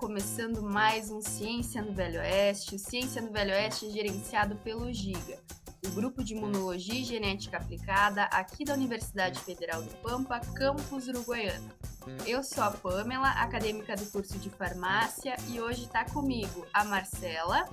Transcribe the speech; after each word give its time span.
Começando 0.00 0.62
mais 0.62 1.10
um 1.10 1.20
Ciência 1.20 1.82
no 1.82 1.92
Velho 1.92 2.20
Oeste. 2.20 2.74
O 2.74 2.78
Ciência 2.78 3.20
no 3.20 3.30
Velho 3.30 3.50
Oeste 3.50 3.86
é 3.86 3.90
gerenciado 3.90 4.56
pelo 4.56 4.90
GIGA, 4.90 5.38
o 5.86 5.90
Grupo 5.90 6.24
de 6.24 6.34
Imunologia 6.34 6.98
e 6.98 7.04
Genética 7.04 7.58
Aplicada 7.58 8.22
aqui 8.32 8.64
da 8.64 8.72
Universidade 8.72 9.38
Federal 9.40 9.82
do 9.82 9.94
Pampa, 9.96 10.40
campus 10.54 11.06
Uruguaiana. 11.06 11.68
Eu 12.26 12.42
sou 12.42 12.64
a 12.64 12.70
Pamela, 12.70 13.28
acadêmica 13.28 13.94
do 13.94 14.06
curso 14.06 14.38
de 14.38 14.48
farmácia, 14.48 15.36
e 15.50 15.60
hoje 15.60 15.84
está 15.84 16.02
comigo 16.06 16.64
a 16.72 16.82
Marcela. 16.82 17.68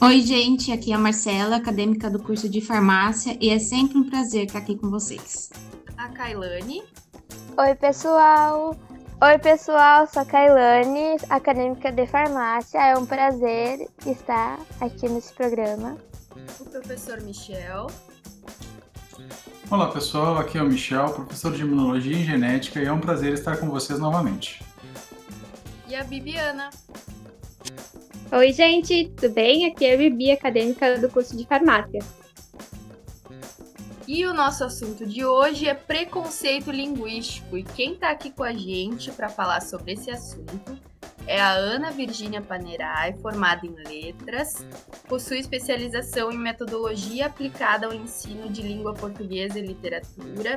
Oi, 0.00 0.22
gente, 0.22 0.72
aqui 0.72 0.90
é 0.90 0.96
a 0.96 0.98
Marcela, 0.98 1.54
acadêmica 1.54 2.10
do 2.10 2.20
curso 2.20 2.48
de 2.48 2.60
farmácia, 2.60 3.38
e 3.40 3.48
é 3.48 3.60
sempre 3.60 3.96
um 3.96 4.10
prazer 4.10 4.46
estar 4.46 4.58
aqui 4.58 4.76
com 4.76 4.90
vocês. 4.90 5.50
A 5.96 6.08
Kailane. 6.08 6.82
Oi, 7.56 7.74
pessoal. 7.76 8.76
Oi, 9.22 9.38
pessoal, 9.38 10.06
sou 10.06 10.22
a 10.22 10.24
Kailane, 10.24 11.18
acadêmica 11.28 11.92
de 11.92 12.06
farmácia. 12.06 12.78
É 12.78 12.96
um 12.96 13.04
prazer 13.04 13.86
estar 14.06 14.58
aqui 14.80 15.10
nesse 15.10 15.34
programa. 15.34 15.98
O 16.58 16.64
professor 16.64 17.20
Michel. 17.20 17.88
Olá 19.70 19.88
pessoal, 19.88 20.38
aqui 20.38 20.56
é 20.56 20.62
o 20.62 20.66
Michel, 20.66 21.12
professor 21.12 21.52
de 21.52 21.60
Imunologia 21.60 22.16
e 22.16 22.24
Genética, 22.24 22.80
e 22.80 22.86
é 22.86 22.92
um 22.92 22.98
prazer 22.98 23.34
estar 23.34 23.58
com 23.58 23.68
vocês 23.68 23.98
novamente. 23.98 24.64
E 25.86 25.94
a 25.94 26.02
Bibiana. 26.02 26.70
Oi, 28.32 28.52
gente, 28.54 29.12
tudo 29.18 29.34
bem? 29.34 29.66
Aqui 29.66 29.84
é 29.84 29.94
a 29.94 29.98
Bibi, 29.98 30.30
acadêmica 30.30 30.98
do 30.98 31.10
curso 31.10 31.36
de 31.36 31.46
farmácia. 31.46 32.00
E 34.12 34.26
o 34.26 34.34
nosso 34.34 34.64
assunto 34.64 35.06
de 35.06 35.24
hoje 35.24 35.68
é 35.68 35.72
preconceito 35.72 36.72
linguístico. 36.72 37.56
E 37.56 37.62
quem 37.62 37.92
está 37.92 38.10
aqui 38.10 38.28
com 38.32 38.42
a 38.42 38.52
gente 38.52 39.12
para 39.12 39.28
falar 39.28 39.60
sobre 39.60 39.92
esse 39.92 40.10
assunto 40.10 40.76
é 41.28 41.40
a 41.40 41.52
Ana 41.52 41.92
Virginia 41.92 42.42
Panerai, 42.42 43.12
formada 43.18 43.64
em 43.64 43.70
letras, 43.70 44.66
possui 45.08 45.38
especialização 45.38 46.32
em 46.32 46.38
metodologia 46.38 47.26
aplicada 47.26 47.86
ao 47.86 47.94
ensino 47.94 48.50
de 48.50 48.62
língua 48.62 48.94
portuguesa 48.94 49.60
e 49.60 49.62
literatura, 49.62 50.56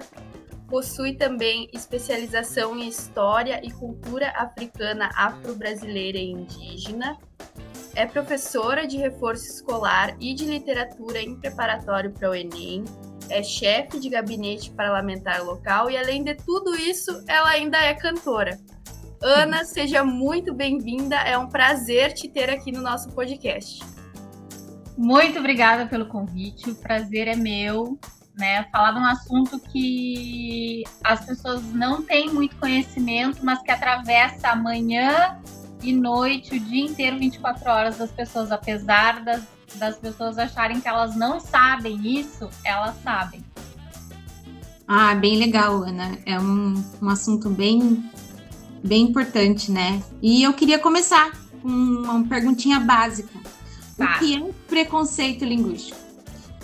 possui 0.67 1.13
também 1.13 1.69
especialização 1.71 2.75
em 2.75 2.87
história 2.87 3.61
e 3.63 3.69
cultura 3.69 4.31
africana, 4.31 5.11
afro-brasileira 5.15 6.17
e 6.17 6.31
indígena. 6.31 7.19
É 7.93 8.07
professora 8.07 8.87
de 8.87 8.97
reforço 8.97 9.45
escolar 9.45 10.17
e 10.19 10.33
de 10.33 10.45
literatura 10.45 11.21
em 11.21 11.35
preparatório 11.35 12.11
para 12.11 12.31
o 12.31 12.33
Enem, 12.33 12.83
é 13.29 13.41
chefe 13.43 13.99
de 13.99 14.09
gabinete 14.09 14.71
parlamentar 14.71 15.43
local 15.43 15.89
e, 15.89 15.97
além 15.97 16.23
de 16.23 16.35
tudo 16.35 16.75
isso, 16.75 17.23
ela 17.27 17.49
ainda 17.49 17.77
é 17.77 17.93
cantora. 17.93 18.59
Ana, 19.21 19.63
seja 19.63 20.03
muito 20.03 20.53
bem-vinda. 20.53 21.15
É 21.15 21.37
um 21.37 21.47
prazer 21.47 22.13
te 22.13 22.27
ter 22.27 22.49
aqui 22.49 22.71
no 22.71 22.81
nosso 22.81 23.09
podcast. 23.11 23.81
Muito 24.97 25.39
obrigada 25.39 25.85
pelo 25.85 26.07
convite. 26.07 26.69
O 26.69 26.75
prazer 26.75 27.27
é 27.27 27.35
meu, 27.35 27.97
né? 28.37 28.65
Falar 28.71 28.91
de 28.91 28.99
um 28.99 29.05
assunto 29.05 29.59
que 29.59 30.83
as 31.03 31.25
pessoas 31.25 31.63
não 31.73 32.01
têm 32.01 32.29
muito 32.29 32.57
conhecimento, 32.57 33.39
mas 33.43 33.61
que 33.61 33.71
atravessa 33.71 34.49
a 34.49 34.55
manhã 34.55 35.39
e 35.83 35.93
noite, 35.93 36.55
o 36.55 36.59
dia 36.59 36.85
inteiro, 36.85 37.19
24 37.19 37.69
horas 37.69 37.97
das 37.97 38.11
pessoas, 38.11 38.51
apesar 38.51 39.23
das, 39.23 39.43
das 39.75 39.97
pessoas 39.97 40.37
acharem 40.37 40.79
que 40.79 40.87
elas 40.87 41.15
não 41.15 41.39
sabem 41.39 41.99
isso, 42.19 42.49
elas 42.63 42.95
sabem. 43.03 43.43
Ah, 44.87 45.15
bem 45.15 45.37
legal, 45.37 45.83
Ana. 45.83 46.17
É 46.25 46.39
um, 46.39 46.83
um 47.01 47.09
assunto 47.09 47.49
bem 47.49 48.03
bem 48.83 49.03
importante, 49.03 49.71
né? 49.71 50.03
E 50.21 50.43
eu 50.43 50.53
queria 50.53 50.77
começar 50.77 51.31
com 51.61 51.69
uma 51.69 52.27
perguntinha 52.27 52.79
básica. 52.79 53.39
Tá. 53.97 54.15
O 54.15 54.19
que 54.19 54.35
é 54.35 54.51
preconceito 54.67 55.45
linguístico? 55.45 55.99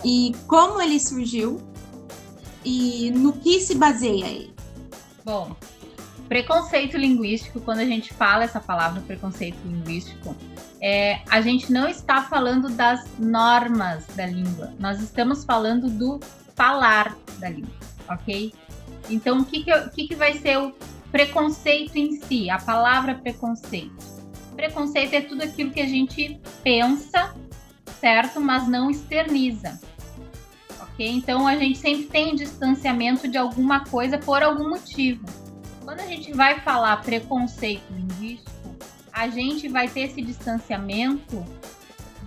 E 0.04 0.36
como 0.48 0.82
ele 0.82 1.00
surgiu? 1.00 1.62
E 2.64 3.10
no 3.12 3.34
que 3.34 3.62
se 3.62 3.76
baseia 3.76 4.26
ele? 4.26 4.54
Bom, 5.24 5.56
preconceito 6.30 6.96
linguístico, 6.96 7.60
quando 7.60 7.80
a 7.80 7.86
gente 7.86 8.14
fala 8.14 8.46
essa 8.46 8.62
palavra 8.62 9.02
preconceito 9.02 9.58
linguístico, 9.66 10.36
é, 10.80 11.22
a 11.30 11.42
gente 11.42 11.74
não 11.74 11.90
está 11.90 12.22
falando 12.22 12.70
das 12.70 13.06
normas 13.18 14.06
da 14.16 14.26
língua, 14.26 14.74
nós 14.80 15.02
estamos 15.02 15.44
falando 15.44 15.90
do 15.90 16.22
falar 16.56 17.18
da 17.40 17.50
língua, 17.50 17.76
ok? 18.08 18.54
Então, 19.10 19.40
o 19.40 19.46
que, 19.46 19.64
que, 19.64 19.74
o 19.74 19.90
que, 19.90 20.08
que 20.08 20.16
vai 20.16 20.36
ser 20.36 20.58
o 20.58 20.74
Preconceito 21.12 21.96
em 21.96 22.22
si, 22.22 22.50
a 22.50 22.60
palavra 22.60 23.16
preconceito. 23.16 23.98
Preconceito 24.56 25.14
é 25.16 25.22
tudo 25.22 25.42
aquilo 25.42 25.72
que 25.72 25.82
a 25.82 25.88
gente 25.88 26.40
pensa, 26.62 27.34
certo? 28.00 28.40
Mas 28.40 28.68
não 28.68 28.92
externiza. 28.92 29.80
Então 31.02 31.48
a 31.48 31.56
gente 31.56 31.80
sempre 31.80 32.08
tem 32.08 32.34
um 32.34 32.36
distanciamento 32.36 33.26
de 33.26 33.38
alguma 33.38 33.86
coisa 33.86 34.18
por 34.18 34.44
algum 34.44 34.70
motivo. 34.70 35.26
Quando 35.90 36.02
a 36.02 36.06
gente 36.06 36.32
vai 36.34 36.60
falar 36.60 37.02
preconceito 37.02 37.92
linguístico, 37.92 38.78
a 39.12 39.28
gente 39.28 39.68
vai 39.68 39.88
ter 39.88 40.02
esse 40.02 40.22
distanciamento 40.22 41.44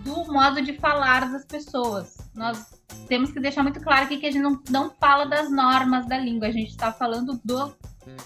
do 0.05 0.25
modo 0.33 0.61
de 0.61 0.73
falar 0.73 1.31
das 1.31 1.45
pessoas. 1.45 2.19
Nós 2.35 2.75
temos 3.07 3.31
que 3.31 3.39
deixar 3.39 3.63
muito 3.63 3.81
claro 3.81 4.07
aqui 4.07 4.17
que 4.17 4.27
a 4.27 4.33
gente 4.33 4.43
não, 4.43 4.61
não 4.69 4.91
fala 4.91 5.27
das 5.27 5.49
normas 5.49 6.09
da 6.09 6.19
língua, 6.19 6.49
a 6.49 6.51
gente 6.51 6.71
está 6.71 6.91
falando 6.91 7.41
do 7.45 7.73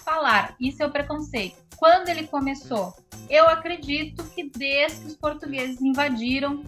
falar. 0.03 0.55
Isso 0.59 0.81
é 0.81 0.87
o 0.87 0.91
preconceito. 0.91 1.57
Quando 1.75 2.09
ele 2.09 2.25
começou? 2.25 2.95
Eu 3.29 3.47
acredito 3.47 4.23
que 4.33 4.49
desde 4.49 5.01
que 5.01 5.07
os 5.09 5.15
portugueses 5.15 5.79
invadiram 5.79 6.63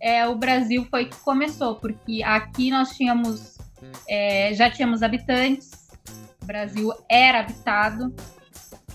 é, 0.00 0.26
o 0.26 0.34
Brasil 0.34 0.86
foi 0.88 1.04
que 1.04 1.16
começou, 1.18 1.74
porque 1.74 2.22
aqui 2.22 2.70
nós 2.70 2.96
tínhamos, 2.96 3.58
é, 4.08 4.54
já 4.54 4.70
tínhamos 4.70 5.02
habitantes, 5.02 5.77
Brasil 6.48 6.90
era 7.10 7.40
habitado, 7.40 8.14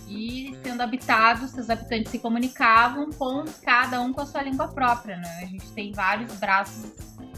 e 0.07 0.57
sendo 0.63 0.81
habitado, 0.81 1.47
seus 1.47 1.69
habitantes 1.69 2.11
se 2.11 2.17
comunicavam 2.17 3.11
com 3.11 3.45
cada 3.63 4.01
um 4.01 4.11
com 4.11 4.21
a 4.21 4.25
sua 4.25 4.41
língua 4.41 4.67
própria, 4.67 5.17
né? 5.17 5.39
A 5.43 5.45
gente 5.45 5.71
tem 5.71 5.91
vários 5.91 6.33
braços 6.39 6.91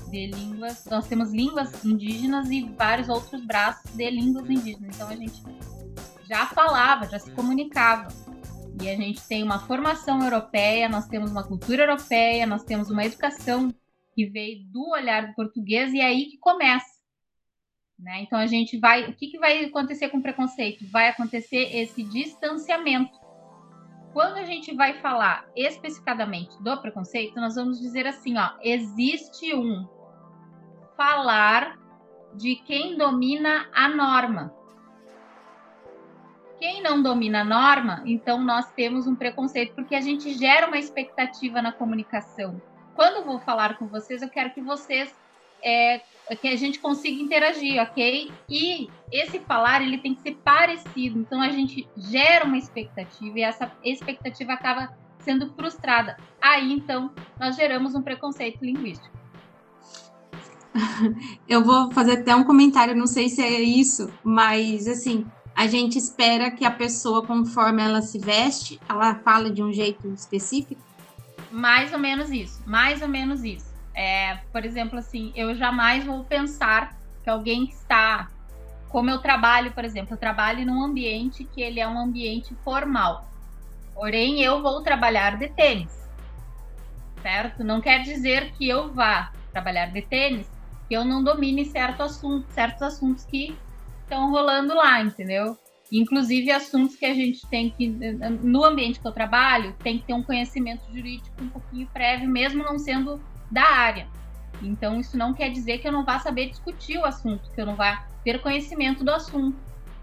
de 0.10 0.28
línguas, 0.28 0.86
nós 0.86 1.06
temos 1.06 1.32
línguas 1.32 1.84
indígenas 1.84 2.50
e 2.50 2.64
vários 2.78 3.10
outros 3.10 3.46
braços 3.46 3.92
de 3.92 4.10
línguas 4.10 4.50
indígenas. 4.50 4.96
Então 4.96 5.10
a 5.10 5.16
gente 5.16 5.44
já 6.28 6.46
falava, 6.48 7.08
já 7.08 7.20
se 7.20 7.32
comunicava. 7.32 8.08
E 8.82 8.90
a 8.90 8.96
gente 8.96 9.22
tem 9.28 9.44
uma 9.44 9.60
formação 9.60 10.22
europeia, 10.22 10.88
nós 10.88 11.08
temos 11.08 11.32
uma 11.32 11.44
cultura 11.44 11.84
europeia, 11.84 12.46
nós 12.46 12.64
temos 12.64 12.90
uma 12.90 13.06
educação 13.06 13.74
que 14.14 14.26
veio 14.26 14.66
do 14.72 14.90
olhar 14.92 15.28
do 15.28 15.34
português 15.34 15.94
e 15.94 16.00
é 16.00 16.06
aí 16.06 16.26
que 16.26 16.38
começa. 16.38 16.95
Né? 17.98 18.22
Então 18.24 18.38
a 18.38 18.46
gente 18.46 18.78
vai. 18.78 19.10
O 19.10 19.14
que, 19.14 19.28
que 19.28 19.40
vai 19.40 19.66
acontecer 19.66 20.10
com 20.10 20.18
o 20.18 20.22
preconceito? 20.22 20.86
Vai 20.92 21.10
acontecer 21.10 21.76
esse 21.76 22.04
distanciamento. 22.04 23.18
Quando 24.12 24.38
a 24.38 24.46
gente 24.46 24.74
vai 24.74 25.00
falar 25.02 25.46
especificadamente 25.56 26.62
do 26.62 26.82
preconceito, 26.82 27.36
nós 27.36 27.56
vamos 27.56 27.80
dizer 27.80 28.06
assim: 28.06 28.38
ó, 28.38 28.52
existe 28.62 29.54
um 29.56 29.88
falar 30.98 31.78
de 32.34 32.56
quem 32.56 32.98
domina 32.98 33.70
a 33.74 33.88
norma. 33.88 34.54
Quem 36.60 36.82
não 36.82 37.02
domina 37.02 37.42
a 37.42 37.46
norma, 37.46 38.02
então 38.06 38.42
nós 38.42 38.72
temos 38.72 39.08
um 39.08 39.16
preconceito, 39.16 39.76
porque 39.76 39.94
a 39.94 40.02
gente 40.02 40.34
gera 40.34 40.68
uma 40.68 40.78
expectativa 40.78 41.62
na 41.62 41.72
comunicação. 41.72 42.62
Quando 42.96 43.18
eu 43.18 43.26
vou 43.26 43.40
falar 43.40 43.78
com 43.78 43.88
vocês, 43.88 44.22
eu 44.22 44.30
quero 44.30 44.54
que 44.54 44.62
vocês 44.62 45.14
é, 45.64 46.02
que 46.42 46.48
a 46.48 46.56
gente 46.56 46.80
consiga 46.80 47.22
interagir, 47.22 47.82
ok? 47.82 48.32
E 48.50 48.90
esse 49.12 49.40
falar 49.40 49.82
ele 49.82 49.98
tem 49.98 50.16
que 50.16 50.22
ser 50.22 50.36
parecido. 50.44 51.20
Então 51.20 51.42
a 51.42 51.50
gente 51.50 51.88
gera 51.96 52.46
uma 52.46 52.58
expectativa 52.58 53.40
e 53.40 53.42
essa 53.42 53.72
expectativa 53.84 54.54
acaba 54.54 54.98
sendo 55.20 55.54
frustrada. 55.54 56.18
Aí 56.42 56.72
então 56.72 57.12
nós 57.40 57.56
geramos 57.56 57.94
um 57.94 58.02
preconceito 58.02 58.64
linguístico. 58.64 59.16
Eu 61.48 61.64
vou 61.64 61.92
fazer 61.92 62.20
até 62.20 62.36
um 62.36 62.44
comentário, 62.44 62.96
não 62.96 63.08
sei 63.08 63.30
se 63.30 63.42
é 63.42 63.62
isso, 63.62 64.12
mas 64.24 64.88
assim, 64.88 65.26
a 65.56 65.68
gente 65.68 65.98
espera 65.98 66.52
que 66.52 66.66
a 66.66 66.72
pessoa, 66.72 67.26
conforme 67.26 67.82
ela 67.82 68.02
se 68.02 68.20
veste, 68.20 68.80
ela 68.90 69.16
fale 69.16 69.50
de 69.52 69.64
um 69.64 69.72
jeito 69.72 70.08
específico? 70.10 70.82
Mais 71.50 71.94
ou 71.94 72.00
menos 72.00 72.30
isso, 72.30 72.62
mais 72.66 73.02
ou 73.02 73.08
menos 73.08 73.44
isso. 73.44 73.75
É, 73.96 74.40
por 74.52 74.66
exemplo, 74.66 75.00
assim, 75.00 75.32
eu 75.36 75.56
jamais 75.56 76.04
vou 76.04 76.24
pensar 76.26 76.98
que 77.24 77.30
alguém 77.30 77.66
que 77.66 77.74
está, 77.74 78.30
como 78.90 79.10
eu 79.10 79.20
trabalho, 79.20 79.72
por 79.72 79.86
exemplo, 79.86 80.14
eu 80.14 80.18
trabalho 80.18 80.66
num 80.66 80.84
ambiente 80.84 81.46
que 81.46 81.62
ele 81.62 81.80
é 81.80 81.88
um 81.88 81.98
ambiente 81.98 82.54
formal. 82.64 83.26
Porém, 83.94 84.42
eu 84.42 84.62
vou 84.62 84.84
trabalhar 84.84 85.38
de 85.38 85.48
tênis, 85.48 86.10
certo? 87.22 87.64
Não 87.64 87.80
quer 87.80 88.04
dizer 88.04 88.52
que 88.52 88.68
eu 88.68 88.94
vá 88.94 89.32
trabalhar 89.54 89.86
de 89.86 90.02
tênis 90.02 90.52
que 90.88 90.94
eu 90.94 91.06
não 91.06 91.24
domine 91.24 91.66
certo 91.66 92.04
assunto, 92.04 92.46
certos 92.52 92.82
assuntos 92.82 93.24
que 93.24 93.56
estão 94.04 94.30
rolando 94.30 94.76
lá, 94.76 95.02
entendeu? 95.02 95.58
Inclusive 95.92 96.52
assuntos 96.52 96.96
que 96.96 97.06
a 97.06 97.14
gente 97.14 97.48
tem 97.48 97.70
que, 97.70 97.88
no 97.88 98.64
ambiente 98.64 99.00
que 99.00 99.08
eu 99.08 99.12
trabalho, 99.12 99.74
tem 99.82 99.98
que 99.98 100.06
ter 100.06 100.14
um 100.14 100.22
conhecimento 100.22 100.84
jurídico 100.94 101.42
um 101.42 101.50
pouquinho 101.50 101.88
prévio, 101.88 102.30
mesmo 102.30 102.64
não 102.64 102.78
sendo 102.78 103.22
da 103.52 103.64
área. 103.64 104.08
Então, 104.62 105.00
isso 105.00 105.18
não 105.18 105.34
quer 105.34 105.50
dizer 105.50 105.80
que 105.80 105.88
eu 105.88 105.92
não 105.92 106.06
vá 106.06 106.20
saber 106.20 106.50
discutir 106.50 106.98
o 106.98 107.06
assunto, 107.06 107.50
que 107.52 107.60
eu 107.60 107.66
não 107.66 107.76
vá 107.76 108.06
ter 108.24 108.42
conhecimento 108.42 109.04
do 109.04 109.12
assunto. 109.12 109.58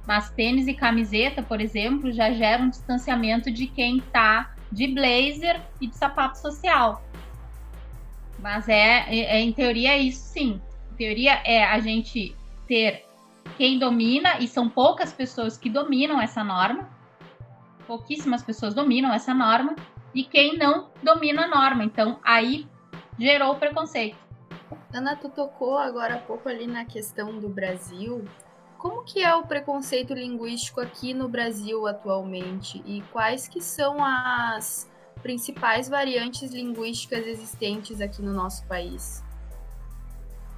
Mas 0.06 0.30
tênis 0.30 0.66
e 0.66 0.74
camiseta, 0.74 1.42
por 1.42 1.60
exemplo, 1.60 2.12
já 2.12 2.32
geram 2.32 2.66
um 2.66 2.70
distanciamento 2.70 3.50
de 3.50 3.66
quem 3.66 3.98
está 3.98 4.54
de 4.70 4.88
blazer 4.88 5.60
e 5.80 5.86
de 5.86 5.96
sapato 5.96 6.38
social. 6.38 7.02
Mas 8.38 8.68
é, 8.68 9.04
é, 9.08 9.36
é, 9.36 9.40
em 9.40 9.52
teoria 9.52 9.92
é 9.92 9.98
isso 9.98 10.32
sim. 10.32 10.60
Em 10.92 10.96
teoria 10.96 11.40
é 11.44 11.64
a 11.64 11.78
gente 11.78 12.34
ter 12.66 13.06
quem 13.56 13.78
domina, 13.78 14.38
e 14.38 14.48
são 14.48 14.68
poucas 14.68 15.12
pessoas 15.12 15.56
que 15.56 15.68
dominam 15.68 16.20
essa 16.20 16.42
norma, 16.42 16.88
pouquíssimas 17.86 18.42
pessoas 18.42 18.74
dominam 18.74 19.12
essa 19.12 19.34
norma, 19.34 19.76
e 20.14 20.24
quem 20.24 20.56
não 20.56 20.90
domina 21.02 21.44
a 21.44 21.48
norma. 21.48 21.84
Então, 21.84 22.18
aí 22.24 22.66
gerou 23.18 23.56
preconceito. 23.56 24.16
Ana, 24.92 25.16
tu 25.16 25.28
tocou 25.28 25.78
agora 25.78 26.16
há 26.16 26.18
pouco 26.18 26.48
ali 26.48 26.66
na 26.66 26.84
questão 26.84 27.38
do 27.38 27.48
Brasil. 27.48 28.24
Como 28.78 29.04
que 29.04 29.22
é 29.22 29.34
o 29.34 29.46
preconceito 29.46 30.12
linguístico 30.12 30.80
aqui 30.80 31.14
no 31.14 31.28
Brasil 31.28 31.86
atualmente 31.86 32.82
e 32.84 33.02
quais 33.12 33.46
que 33.46 33.60
são 33.60 34.04
as 34.04 34.90
principais 35.22 35.88
variantes 35.88 36.50
linguísticas 36.52 37.26
existentes 37.26 38.00
aqui 38.00 38.20
no 38.20 38.32
nosso 38.32 38.66
país? 38.66 39.22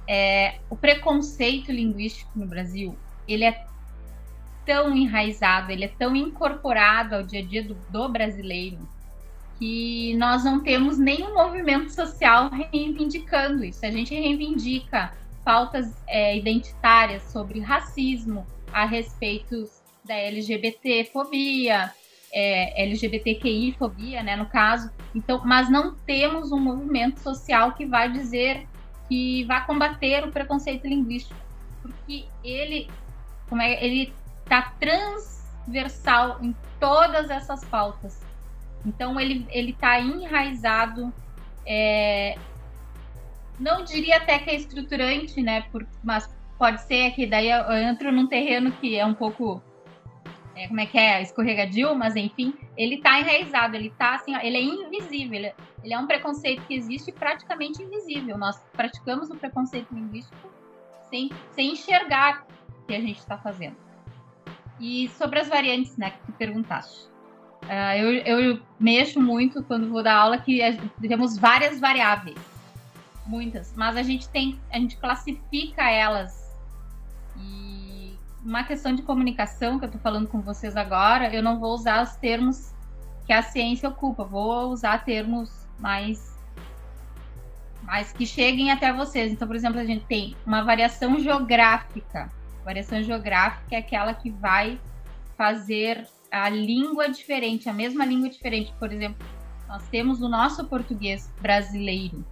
É, 0.07 0.59
o 0.69 0.75
preconceito 0.75 1.71
linguístico 1.71 2.31
no 2.35 2.45
Brasil, 2.45 2.97
ele 3.27 3.43
é 3.43 3.65
tão 4.65 4.95
enraizado, 4.95 5.71
ele 5.71 5.85
é 5.85 5.87
tão 5.87 6.15
incorporado 6.15 7.15
ao 7.15 7.23
dia 7.23 7.41
a 7.41 7.45
dia 7.45 7.63
do, 7.63 7.75
do 7.75 8.09
brasileiro, 8.09 8.79
que 9.57 10.15
nós 10.17 10.43
não 10.43 10.59
temos 10.61 10.97
nenhum 10.97 11.33
movimento 11.33 11.89
social 11.89 12.49
reivindicando 12.49 13.63
isso. 13.63 13.85
A 13.85 13.91
gente 13.91 14.13
reivindica 14.13 15.13
pautas 15.43 15.93
é, 16.07 16.37
identitárias 16.37 17.23
sobre 17.23 17.59
racismo, 17.59 18.45
a 18.73 18.85
respeito 18.85 19.69
da 20.03 20.13
LGBT-fobia, 20.13 21.93
é, 22.33 22.83
LGBTQI-fobia, 22.83 24.21
né, 24.21 24.35
no 24.35 24.47
caso. 24.47 24.91
Então, 25.13 25.41
mas 25.45 25.69
não 25.69 25.95
temos 25.95 26.51
um 26.51 26.59
movimento 26.59 27.19
social 27.21 27.71
que 27.73 27.85
vai 27.85 28.11
dizer 28.11 28.67
que 29.07 29.45
vai 29.45 29.65
combater 29.65 30.23
o 30.25 30.31
preconceito 30.31 30.85
linguístico, 30.87 31.39
porque 31.81 32.25
ele, 32.43 32.89
como 33.47 33.61
é, 33.61 33.83
ele 33.83 34.11
está 34.43 34.73
transversal 34.79 36.39
em 36.41 36.55
todas 36.79 37.29
essas 37.29 37.63
pautas. 37.65 38.24
Então 38.85 39.19
ele 39.19 39.45
ele 39.49 39.71
está 39.71 39.99
enraizado, 39.99 41.13
é, 41.65 42.37
não 43.59 43.83
diria 43.83 44.17
até 44.17 44.39
que 44.39 44.49
é 44.49 44.55
estruturante, 44.55 45.41
né? 45.41 45.61
Por, 45.71 45.85
mas 46.03 46.29
pode 46.57 46.81
ser 46.83 47.11
que 47.11 47.25
daí 47.25 47.49
eu 47.49 47.71
entro 47.73 48.11
num 48.11 48.27
terreno 48.27 48.71
que 48.71 48.97
é 48.97 49.05
um 49.05 49.13
pouco 49.13 49.61
é, 50.55 50.67
como 50.67 50.79
é 50.79 50.85
que 50.85 50.97
é, 50.97 51.21
escorregadio, 51.21 51.93
mas 51.95 52.15
enfim, 52.15 52.53
ele 52.77 52.95
está 52.95 53.19
enraizado, 53.19 53.75
ele 53.75 53.89
tá 53.89 54.15
assim, 54.15 54.33
ele 54.37 54.57
é 54.57 54.61
invisível, 54.61 55.37
ele, 55.37 55.53
ele, 55.83 55.93
é 55.93 55.99
um 55.99 56.07
preconceito 56.07 56.65
que 56.65 56.73
existe 56.73 57.11
praticamente 57.11 57.83
invisível. 57.83 58.37
Nós 58.37 58.57
praticamos 58.71 59.29
o 59.29 59.35
preconceito 59.35 59.93
linguístico 59.93 60.49
sem, 61.09 61.29
sem 61.51 61.73
enxergar 61.73 62.45
o 62.83 62.85
que 62.87 62.95
a 62.95 63.01
gente 63.01 63.19
está 63.19 63.37
fazendo. 63.37 63.75
E 64.79 65.09
sobre 65.09 65.39
as 65.39 65.47
variantes, 65.47 65.97
né, 65.97 66.11
que 66.11 66.19
tu 66.25 66.31
perguntaste. 66.33 67.14
Uh, 67.65 67.97
eu, 67.97 68.39
eu 68.41 68.61
mexo 68.79 69.19
muito 69.19 69.63
quando 69.63 69.89
vou 69.89 70.03
dar 70.03 70.15
aula 70.15 70.37
que 70.37 70.59
temos 71.01 71.35
várias 71.35 71.79
variáveis, 71.79 72.37
muitas, 73.25 73.73
mas 73.75 73.97
a 73.97 74.03
gente 74.03 74.29
tem, 74.29 74.59
a 74.71 74.77
gente 74.77 74.97
classifica 74.97 75.89
elas 75.89 76.45
e 77.35 78.15
uma 78.45 78.63
questão 78.63 78.93
de 78.93 79.01
comunicação 79.01 79.79
que 79.79 79.85
eu 79.85 79.87
estou 79.87 80.01
falando 80.01 80.27
com 80.27 80.41
vocês 80.41 80.77
agora, 80.77 81.33
eu 81.33 81.41
não 81.41 81.59
vou 81.59 81.73
usar 81.73 82.03
os 82.03 82.15
termos 82.17 82.71
que 83.25 83.33
a 83.33 83.41
ciência 83.41 83.89
ocupa, 83.89 84.23
vou 84.23 84.69
usar 84.69 85.03
termos 85.03 85.67
mais 85.79 86.35
mais 87.81 88.11
que 88.11 88.25
cheguem 88.25 88.71
até 88.71 88.91
vocês. 88.91 89.31
Então, 89.31 89.47
por 89.47 89.55
exemplo, 89.55 89.79
a 89.79 89.85
gente 89.85 90.05
tem 90.05 90.35
uma 90.45 90.63
variação 90.63 91.19
geográfica. 91.19 92.31
Variação 92.63 93.01
geográfica 93.03 93.75
é 93.75 93.77
aquela 93.77 94.11
que 94.13 94.31
vai 94.31 94.79
fazer 95.37 96.07
a 96.43 96.49
língua 96.49 97.07
diferente, 97.07 97.69
a 97.69 97.73
mesma 97.73 98.05
língua 98.05 98.29
diferente. 98.29 98.73
Por 98.77 98.91
exemplo, 98.91 99.25
nós 99.67 99.87
temos 99.87 100.21
o 100.21 100.27
nosso 100.27 100.65
português 100.65 101.31
brasileiro 101.41 102.25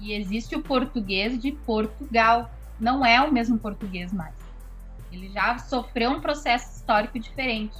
e 0.00 0.12
existe 0.12 0.56
o 0.56 0.62
português 0.62 1.40
de 1.40 1.52
Portugal. 1.52 2.50
Não 2.80 3.06
é 3.06 3.20
o 3.20 3.32
mesmo 3.32 3.58
português 3.58 4.12
mais. 4.12 4.34
Ele 5.12 5.28
já 5.28 5.56
sofreu 5.58 6.10
um 6.10 6.20
processo 6.20 6.76
histórico 6.76 7.18
diferente. 7.18 7.76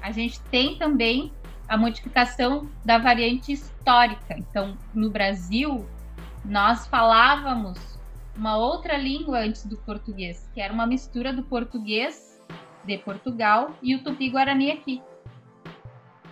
A 0.00 0.12
gente 0.12 0.40
tem 0.42 0.78
também 0.78 1.32
a 1.68 1.76
modificação 1.76 2.70
da 2.84 2.96
variante 2.96 3.52
histórica. 3.52 4.38
Então, 4.38 4.78
no 4.94 5.10
Brasil, 5.10 5.84
nós 6.44 6.86
falávamos 6.86 7.98
uma 8.36 8.56
outra 8.56 8.96
língua 8.96 9.40
antes 9.40 9.66
do 9.66 9.76
português, 9.78 10.48
que 10.54 10.60
era 10.60 10.72
uma 10.72 10.86
mistura 10.86 11.32
do 11.32 11.42
português 11.42 12.37
de 12.88 12.98
Portugal 12.98 13.76
e 13.82 13.94
o 13.94 14.02
Tupi-Guarani 14.02 14.72
aqui. 14.72 15.02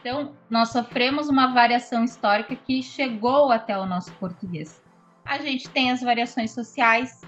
Então, 0.01 0.35
nós 0.49 0.71
sofremos 0.71 1.29
uma 1.29 1.53
variação 1.53 2.03
histórica 2.03 2.57
que 2.57 2.83
chegou 2.83 3.53
até 3.53 3.77
o 3.79 3.87
nosso 3.87 4.13
português. 4.15 4.83
A 5.25 5.39
gente 5.39 5.69
tem 5.69 5.91
as 5.91 6.01
variações 6.01 6.53
sociais, 6.53 7.21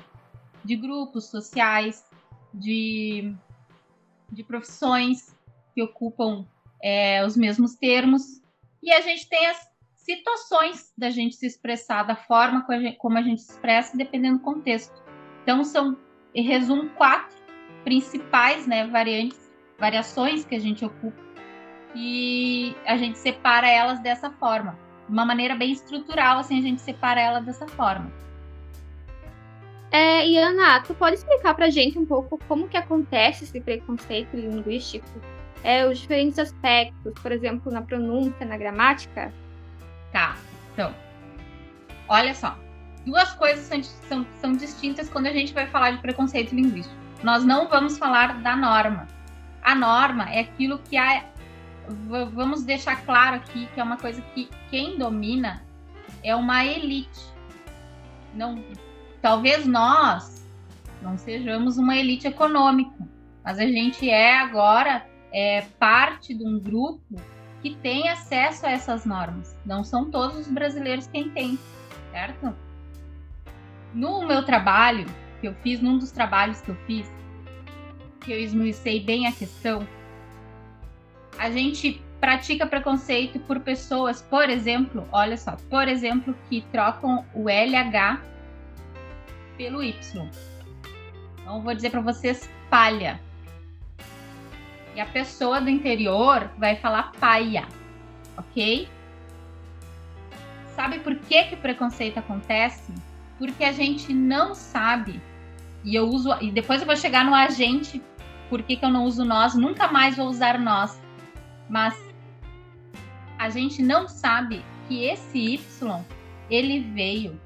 de 0.65 0.77
grupos 0.77 1.27
sociais, 1.27 2.05
de, 2.55 3.35
de 4.31 4.43
profissões 4.45 5.37
que 5.75 5.83
ocupam 5.83 6.47
é, 6.83 7.25
os 7.25 7.37
mesmos 7.37 7.75
termos, 7.75 8.41
e 8.83 8.93
a 8.93 9.01
gente 9.01 9.29
tem 9.29 9.47
as 9.47 9.69
situações 9.95 10.93
da 10.97 11.11
gente 11.11 11.35
se 11.37 11.47
expressar, 11.47 12.05
da 12.05 12.17
forma 12.17 12.65
como 12.99 13.19
a 13.19 13.23
gente, 13.23 13.43
se 13.43 13.53
expressa, 13.53 13.97
dependendo 13.97 14.39
do 14.39 14.45
contexto. 14.45 15.03
Então, 15.43 15.65
são, 15.65 15.97
resumo, 16.35 16.89
quatro 16.91 17.38
principais, 17.85 18.67
né, 18.67 18.87
variantes, 18.87 19.51
variações 19.79 20.45
que 20.45 20.55
a 20.55 20.61
gente 20.61 20.85
ocupa 20.85 21.29
e 21.95 22.77
a 22.87 22.97
gente 22.97 23.19
separa 23.19 23.69
elas 23.69 24.01
dessa 24.01 24.31
forma. 24.31 24.79
De 25.07 25.13
uma 25.13 25.25
maneira 25.25 25.55
bem 25.55 25.73
estrutural, 25.73 26.39
assim, 26.39 26.59
a 26.59 26.63
gente 26.63 26.83
separa 26.83 27.21
ela 27.21 27.41
dessa 27.41 27.67
forma. 27.67 28.13
É, 29.91 30.27
e 30.27 30.37
Ana, 30.37 30.81
tu 30.83 30.95
pode 30.95 31.17
explicar 31.17 31.55
pra 31.55 31.71
gente 31.71 31.99
um 31.99 32.05
pouco 32.05 32.39
como 32.47 32.69
que 32.69 32.77
acontece 32.77 33.45
esse 33.45 33.59
preconceito 33.61 34.37
linguístico? 34.37 35.07
É, 35.65 35.87
os 35.87 35.99
diferentes 35.99 36.39
aspectos, 36.39 37.15
por 37.21 37.33
exemplo, 37.33 37.73
na 37.73 37.81
pronúncia, 37.81 38.45
na 38.45 38.59
gramática? 38.59 39.33
Tá, 40.13 40.37
então, 40.73 40.95
olha 42.07 42.35
só. 42.35 42.57
Duas 43.07 43.33
coisas 43.33 43.65
são, 43.65 43.83
são, 43.83 44.27
são 44.41 44.53
distintas 44.53 45.09
quando 45.09 45.27
a 45.27 45.33
gente 45.33 45.55
vai 45.55 45.67
falar 45.69 45.93
de 45.93 45.99
preconceito 45.99 46.55
linguístico 46.55 47.08
nós 47.23 47.45
não 47.45 47.69
vamos 47.69 47.99
falar 47.99 48.41
da 48.41 48.57
norma. 48.57 49.09
A 49.63 49.75
norma 49.75 50.31
é 50.31 50.41
aquilo 50.41 50.79
que 50.79 50.97
há. 50.97 51.25
Vamos 52.33 52.65
deixar 52.65 53.05
claro 53.05 53.37
aqui 53.37 53.67
que 53.75 53.81
é 53.81 53.83
uma 53.83 53.97
coisa 53.97 54.21
que 54.35 54.49
quem 54.71 54.99
domina 54.99 55.63
é 56.23 56.35
uma 56.35 56.65
elite. 56.65 57.21
Não, 58.35 58.63
talvez 59.21 59.67
nós 59.67 60.47
não 61.03 61.17
sejamos 61.17 61.79
uma 61.79 61.97
elite 61.97 62.27
econômica, 62.27 63.09
mas 63.43 63.59
a 63.59 63.67
gente 63.67 64.09
é 64.09 64.39
agora 64.39 65.07
é, 65.33 65.63
parte 65.79 66.35
de 66.35 66.45
um 66.45 66.59
grupo 66.59 67.21
que 67.63 67.75
tem 67.77 68.09
acesso 68.09 68.67
a 68.67 68.71
essas 68.71 69.05
normas. 69.05 69.57
Não 69.65 69.83
são 69.83 70.11
todos 70.11 70.39
os 70.39 70.49
brasileiros 70.49 71.07
quem 71.07 71.31
tem, 71.31 71.59
certo? 72.13 72.55
No 73.95 74.27
meu 74.27 74.45
trabalho, 74.45 75.07
que 75.41 75.49
eu 75.49 75.55
fiz, 75.63 75.81
num 75.81 75.99
dos 75.99 76.11
trabalhos 76.11 76.61
que 76.61 76.71
eu 76.71 76.77
fiz, 76.87 77.11
que 78.21 78.33
eu 78.33 78.39
esmuicei 78.39 79.01
bem 79.01 79.27
a 79.27 79.33
questão, 79.33 79.87
a 81.39 81.51
gente 81.51 82.03
pratica 82.21 82.67
preconceito 82.67 83.39
por 83.41 83.61
pessoas, 83.61 84.21
por 84.23 84.51
exemplo, 84.51 85.09
olha 85.13 85.37
só, 85.37 85.57
por 85.71 85.87
exemplo, 85.87 86.35
que 86.49 86.63
trocam 86.73 87.25
o 87.33 87.49
LH 87.49 88.21
pelo 89.57 89.83
Y. 89.83 90.29
Então, 91.41 91.63
vou 91.63 91.75
dizer 91.75 91.91
para 91.91 92.01
vocês 92.01 92.49
palha. 92.69 93.21
E 94.95 95.01
a 95.01 95.07
pessoa 95.07 95.61
do 95.61 95.71
interior 95.71 96.51
vai 96.59 96.75
falar 96.77 97.13
paia, 97.21 97.67
ok? 98.37 98.89
Sabe 100.75 100.99
por 101.01 101.17
que, 101.17 101.45
que 101.45 101.55
o 101.55 101.59
preconceito 101.59 102.19
acontece? 102.19 102.93
Porque 103.39 103.65
a 103.65 103.73
gente 103.73 104.13
não 104.13 104.55
sabe 104.55 105.21
e 105.85 105.95
eu 105.95 106.09
uso. 106.09 106.31
E 106.41 106.51
depois 106.51 106.81
eu 106.81 106.87
vou 106.87 106.97
chegar 106.97 107.25
no 107.25 107.35
agente 107.35 108.03
por 108.51 108.63
que, 108.63 108.77
que 108.77 108.85
eu 108.85 108.91
não 108.91 109.05
uso 109.05 109.25
nós, 109.25 109.55
nunca 109.55 109.89
mais 109.89 110.17
vou 110.17 110.29
usar 110.29 110.59
nós. 110.59 111.01
Mas 111.69 111.97
a 113.39 113.49
gente 113.49 113.83
não 113.83 114.09
sabe 114.09 114.65
que 114.87 115.05
esse 115.05 115.39
Y 115.39 116.05
ele 116.51 116.81
veio 116.81 117.39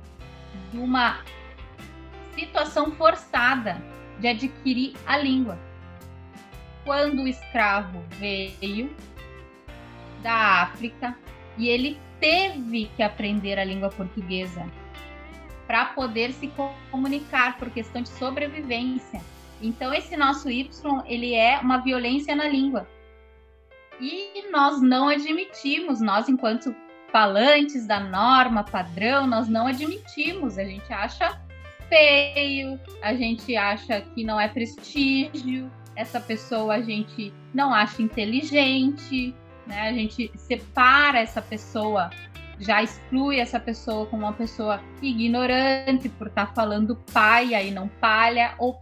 de 0.71 0.79
uma 0.79 1.19
situação 2.35 2.93
forçada 2.93 3.83
de 4.19 4.29
adquirir 4.29 4.95
a 5.07 5.19
língua. 5.19 5.59
Quando 6.85 7.23
o 7.23 7.29
escravo 7.29 8.03
veio 8.19 8.95
da 10.23 10.63
África 10.63 11.17
e 11.59 11.69
ele 11.69 12.01
teve 12.21 12.91
que 12.97 13.03
aprender 13.03 13.59
a 13.59 13.65
língua 13.65 13.91
portuguesa 13.91 14.65
para 15.73 15.87
poder 15.87 16.35
se 16.35 16.53
comunicar 16.91 17.57
por 17.57 17.71
questão 17.71 18.03
de 18.03 18.11
sobrevivência. 18.11 19.23
Então 19.59 19.95
esse 19.95 20.15
nosso 20.19 20.51
Y, 20.51 20.69
ele 21.07 21.33
é 21.33 21.59
uma 21.61 21.79
violência 21.79 22.37
na 22.37 22.47
língua. 22.47 22.87
E 23.99 24.51
nós 24.51 24.83
não 24.83 25.09
admitimos, 25.09 25.99
nós 25.99 26.29
enquanto 26.29 26.77
falantes 27.11 27.87
da 27.87 27.99
norma 28.01 28.63
padrão, 28.63 29.27
nós 29.27 29.49
não 29.49 29.67
admitimos, 29.67 30.59
a 30.59 30.65
gente 30.65 30.93
acha 30.93 31.41
feio, 31.89 32.79
a 33.01 33.15
gente 33.15 33.57
acha 33.57 34.03
que 34.03 34.25
não 34.25 34.39
é 34.39 34.49
prestígio, 34.49 35.73
essa 35.97 36.21
pessoa 36.21 36.75
a 36.75 36.83
gente 36.83 37.33
não 37.55 37.73
acha 37.73 38.03
inteligente, 38.03 39.35
né? 39.67 39.89
A 39.89 39.93
gente 39.95 40.31
separa 40.37 41.21
essa 41.21 41.41
pessoa, 41.41 42.11
já 42.59 42.83
exclui 42.83 43.41
essa 43.41 43.59
pessoa 43.59 44.07
como 44.07 44.23
uma 44.23 44.33
pessoa 44.33 44.81
ignorante 45.01 46.09
por 46.09 46.29
estar 46.29 46.47
tá 46.47 46.53
falando 46.55 46.97
paia 47.13 47.63
e 47.63 47.71
não 47.71 47.89
palha, 47.89 48.55
ou 48.59 48.81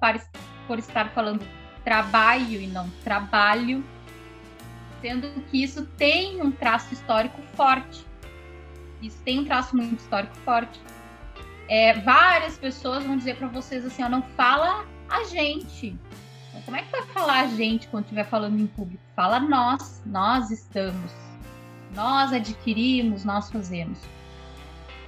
por 0.67 0.79
estar 0.79 1.11
falando 1.11 1.47
trabalho 1.85 2.61
e 2.61 2.67
não 2.67 2.89
trabalho, 3.03 3.85
sendo 5.00 5.29
que 5.50 5.62
isso 5.62 5.87
tem 5.97 6.43
um 6.43 6.50
traço 6.50 6.93
histórico 6.93 7.41
forte. 7.55 8.07
Isso 9.00 9.19
tem 9.25 9.41
um 9.41 9.45
traço 9.45 9.77
muito 9.77 9.99
histórico 9.99 10.37
forte. 10.45 10.81
É, 11.69 11.95
várias 12.00 12.59
pessoas 12.59 13.05
vão 13.05 13.17
dizer 13.17 13.37
para 13.37 13.49
vocês 13.49 13.87
assim, 13.87 14.03
ó, 14.03 14.09
não 14.09 14.23
fala 14.37 14.85
a 15.09 15.25
gente. 15.25 15.97
Como 16.65 16.77
é 16.77 16.83
que 16.83 16.91
vai 16.91 17.03
falar 17.07 17.41
a 17.41 17.47
gente 17.47 17.89
quando 17.89 18.05
estiver 18.05 18.25
falando 18.25 18.61
em 18.61 18.67
público? 18.67 19.03
Fala 19.17 19.41
nós, 19.41 20.03
nós 20.05 20.50
estamos. 20.50 21.29
Nós 21.94 22.32
adquirimos, 22.32 23.25
nós 23.25 23.50
fazemos. 23.50 24.00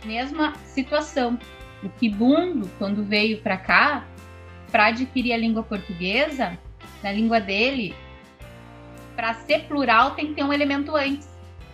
Mesma 0.04 0.54
situação. 0.64 1.38
O 1.82 1.88
Kibundo, 1.88 2.70
quando 2.78 3.04
veio 3.04 3.40
para 3.40 3.56
cá, 3.56 4.06
para 4.70 4.86
adquirir 4.86 5.32
a 5.32 5.36
língua 5.36 5.62
portuguesa, 5.62 6.58
na 7.02 7.12
língua 7.12 7.40
dele, 7.40 7.94
para 9.14 9.34
ser 9.34 9.66
plural 9.66 10.12
tem 10.12 10.28
que 10.28 10.34
ter 10.34 10.44
um 10.44 10.52
elemento 10.52 10.96
antes. 10.96 11.28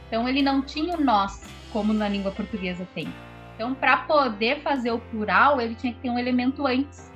Então 0.07 0.29
ele 0.29 0.43
não 0.43 0.63
tinha 0.63 0.97
o 0.97 1.05
nós, 1.05 1.47
como 1.73 1.93
na 1.93 2.09
língua 2.09 2.33
portuguesa 2.33 2.87
tem. 2.95 3.13
Então, 3.55 3.75
para 3.75 3.97
poder 3.97 4.61
fazer 4.61 4.93
o 4.93 5.01
plural, 5.01 5.61
ele 5.61 5.75
tinha 5.75 5.93
que 5.93 5.99
ter 6.01 6.11
um 6.11 6.19
elemento 6.19 6.65
antes. 6.65 7.13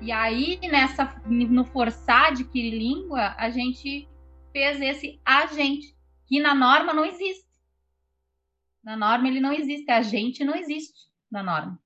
E 0.00 0.12
aí, 0.12 0.58
nessa, 0.62 1.14
no 1.26 1.64
forçar 1.64 2.28
adquirir 2.28 2.76
língua, 2.76 3.34
a 3.38 3.48
gente 3.48 4.06
fez 4.52 4.80
esse 4.80 5.18
agente, 5.24 5.96
que 6.32 6.40
na 6.40 6.54
norma 6.54 6.94
não 6.94 7.04
existe. 7.04 7.44
Na 8.82 8.96
norma 8.96 9.28
ele 9.28 9.38
não 9.38 9.52
existe, 9.52 9.90
a 9.90 10.00
gente 10.00 10.42
não 10.42 10.54
existe 10.54 10.98
na 11.30 11.42
norma. 11.42 11.78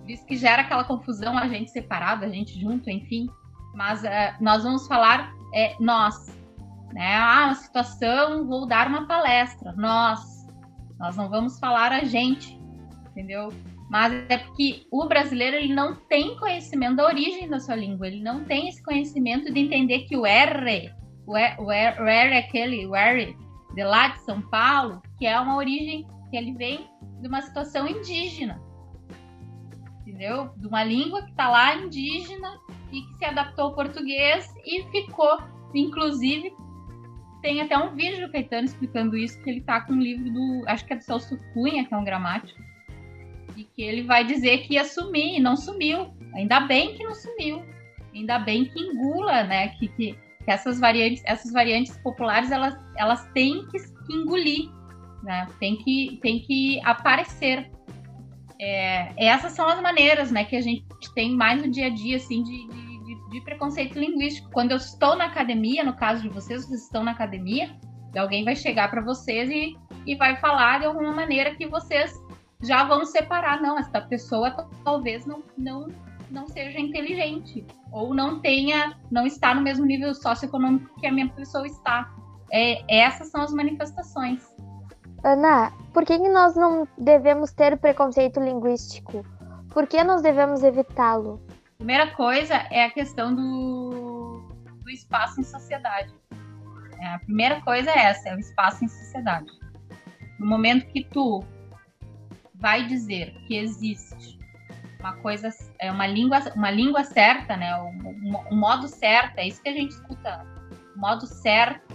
Por 0.00 0.10
isso 0.10 0.24
que 0.24 0.38
gera 0.38 0.62
aquela 0.62 0.84
confusão, 0.84 1.36
a 1.36 1.46
gente 1.46 1.70
separado, 1.70 2.24
a 2.24 2.30
gente 2.30 2.58
junto, 2.58 2.88
enfim. 2.88 3.28
Mas 3.74 4.02
uh, 4.04 4.06
nós 4.40 4.62
vamos 4.62 4.88
falar 4.88 5.34
é, 5.54 5.76
nós. 5.78 6.34
Né? 6.94 7.14
Ah, 7.14 7.44
uma 7.48 7.54
situação, 7.56 8.46
vou 8.46 8.66
dar 8.66 8.88
uma 8.88 9.06
palestra. 9.06 9.74
Nós. 9.76 10.46
Nós 10.98 11.14
não 11.14 11.28
vamos 11.28 11.58
falar 11.58 11.92
a 11.92 12.04
gente, 12.04 12.58
entendeu? 13.10 13.50
Mas 13.90 14.14
é 14.30 14.38
porque 14.38 14.86
o 14.90 15.06
brasileiro 15.06 15.58
ele 15.58 15.74
não 15.74 15.94
tem 15.94 16.38
conhecimento 16.38 16.96
da 16.96 17.04
origem 17.04 17.50
da 17.50 17.60
sua 17.60 17.76
língua, 17.76 18.06
ele 18.06 18.22
não 18.22 18.44
tem 18.44 18.70
esse 18.70 18.82
conhecimento 18.82 19.52
de 19.52 19.60
entender 19.60 20.00
que 20.06 20.16
o 20.16 20.24
R, 20.24 20.90
o 21.26 21.36
R 21.36 22.32
é 22.32 22.38
aquele, 22.38 22.84
R 22.94 23.36
de 23.74 23.84
lá 23.84 24.08
de 24.08 24.20
São 24.20 24.40
Paulo, 24.42 25.00
que 25.18 25.26
é 25.26 25.38
uma 25.38 25.56
origem 25.56 26.06
que 26.30 26.36
ele 26.36 26.52
vem 26.54 26.88
de 27.20 27.28
uma 27.28 27.40
situação 27.40 27.86
indígena, 27.86 28.60
entendeu? 30.00 30.50
De 30.56 30.66
uma 30.66 30.82
língua 30.82 31.22
que 31.22 31.30
está 31.30 31.48
lá 31.48 31.74
indígena 31.76 32.58
e 32.92 33.02
que 33.02 33.14
se 33.14 33.24
adaptou 33.24 33.66
ao 33.66 33.74
português 33.74 34.52
e 34.64 34.82
ficou, 34.90 35.38
inclusive, 35.74 36.52
tem 37.42 37.60
até 37.60 37.76
um 37.78 37.94
vídeo 37.94 38.26
do 38.26 38.32
Caetano 38.32 38.66
explicando 38.66 39.16
isso, 39.16 39.40
que 39.42 39.50
ele 39.50 39.60
está 39.60 39.80
com 39.80 39.92
um 39.92 40.00
livro 40.00 40.30
do, 40.30 40.64
acho 40.66 40.84
que 40.84 40.92
é 40.92 40.96
do 40.96 41.04
Celso 41.04 41.38
Cunha, 41.54 41.84
que 41.86 41.94
é 41.94 41.96
um 41.96 42.04
gramático, 42.04 42.60
e 43.56 43.64
que 43.64 43.82
ele 43.82 44.02
vai 44.02 44.24
dizer 44.24 44.58
que 44.58 44.74
ia 44.74 44.84
sumir 44.84 45.36
e 45.36 45.40
não 45.40 45.56
sumiu. 45.56 46.14
Ainda 46.34 46.60
bem 46.60 46.94
que 46.94 47.02
não 47.02 47.14
sumiu. 47.14 47.64
Ainda 48.14 48.38
bem 48.38 48.64
que 48.64 48.78
engula, 48.78 49.44
né? 49.44 49.68
Que, 49.68 49.88
que, 49.88 50.18
essas 50.50 50.80
variantes, 50.80 51.22
essas 51.24 51.52
variantes 51.52 51.96
populares, 51.98 52.50
elas, 52.50 52.76
elas 52.96 53.24
têm 53.32 53.66
que, 53.68 53.78
que 53.78 54.12
engolir, 54.12 54.68
né? 55.22 55.46
Tem 55.58 55.76
que, 55.76 56.18
tem 56.22 56.40
que 56.40 56.80
aparecer. 56.84 57.70
É, 58.60 59.26
essas 59.26 59.52
são 59.52 59.66
as 59.66 59.80
maneiras, 59.80 60.30
né, 60.30 60.44
que 60.44 60.54
a 60.54 60.60
gente 60.60 60.84
tem 61.14 61.34
mais 61.34 61.62
no 61.62 61.70
dia 61.70 61.86
a 61.86 61.90
dia, 61.90 62.16
assim, 62.16 62.42
de, 62.42 62.68
de, 62.68 63.30
de 63.30 63.40
preconceito 63.42 63.98
linguístico. 63.98 64.50
Quando 64.50 64.72
eu 64.72 64.76
estou 64.76 65.16
na 65.16 65.26
academia, 65.26 65.82
no 65.82 65.94
caso 65.94 66.20
de 66.20 66.28
vocês, 66.28 66.66
vocês 66.66 66.82
estão 66.82 67.02
na 67.02 67.12
academia, 67.12 67.74
alguém 68.18 68.44
vai 68.44 68.56
chegar 68.56 68.90
para 68.90 69.00
vocês 69.00 69.48
e, 69.48 69.76
e 70.04 70.14
vai 70.16 70.36
falar 70.36 70.80
de 70.80 70.86
alguma 70.86 71.12
maneira 71.12 71.54
que 71.54 71.66
vocês 71.66 72.12
já 72.62 72.84
vão 72.84 73.06
separar, 73.06 73.62
não, 73.62 73.78
essa 73.78 74.00
pessoa 74.02 74.68
talvez 74.84 75.24
não, 75.24 75.42
não, 75.56 75.88
não 76.30 76.46
seja 76.48 76.78
inteligente 76.78 77.64
ou 77.92 78.14
não 78.14 78.40
tenha, 78.40 78.96
não 79.10 79.26
está 79.26 79.54
no 79.54 79.60
mesmo 79.60 79.84
nível 79.84 80.14
socioeconômico 80.14 80.94
que 81.00 81.06
a 81.06 81.12
minha 81.12 81.28
pessoa 81.28 81.66
está. 81.66 82.12
É, 82.52 82.82
essas 82.88 83.28
são 83.28 83.42
as 83.42 83.52
manifestações. 83.52 84.42
Ana, 85.22 85.72
por 85.92 86.04
que 86.04 86.18
nós 86.18 86.56
não 86.56 86.88
devemos 86.96 87.52
ter 87.52 87.78
preconceito 87.78 88.40
linguístico? 88.40 89.24
Por 89.70 89.86
que 89.86 90.02
nós 90.02 90.22
devemos 90.22 90.62
evitá-lo? 90.62 91.40
Primeira 91.76 92.14
coisa 92.14 92.54
é 92.70 92.84
a 92.84 92.90
questão 92.90 93.34
do, 93.34 94.42
do 94.82 94.90
espaço 94.90 95.40
em 95.40 95.44
sociedade. 95.44 96.12
É, 96.98 97.14
a 97.14 97.18
primeira 97.20 97.60
coisa 97.62 97.90
é 97.90 97.98
essa, 97.98 98.30
é 98.30 98.36
o 98.36 98.38
espaço 98.38 98.84
em 98.84 98.88
sociedade. 98.88 99.50
No 100.38 100.46
momento 100.46 100.86
que 100.86 101.04
tu 101.04 101.44
vai 102.54 102.86
dizer 102.86 103.32
que 103.46 103.56
existe 103.56 104.39
uma 105.00 105.16
coisa, 105.16 105.48
é 105.78 105.90
uma 105.90 106.06
língua, 106.06 106.38
uma 106.54 106.70
língua 106.70 107.04
certa, 107.04 107.56
né? 107.56 107.74
O, 108.50 108.54
modo 108.54 108.86
certo, 108.86 109.38
é 109.38 109.48
isso 109.48 109.62
que 109.62 109.68
a 109.68 109.72
gente 109.72 109.90
escuta. 109.90 110.46
O 110.94 111.00
modo 111.00 111.26
certo, 111.26 111.94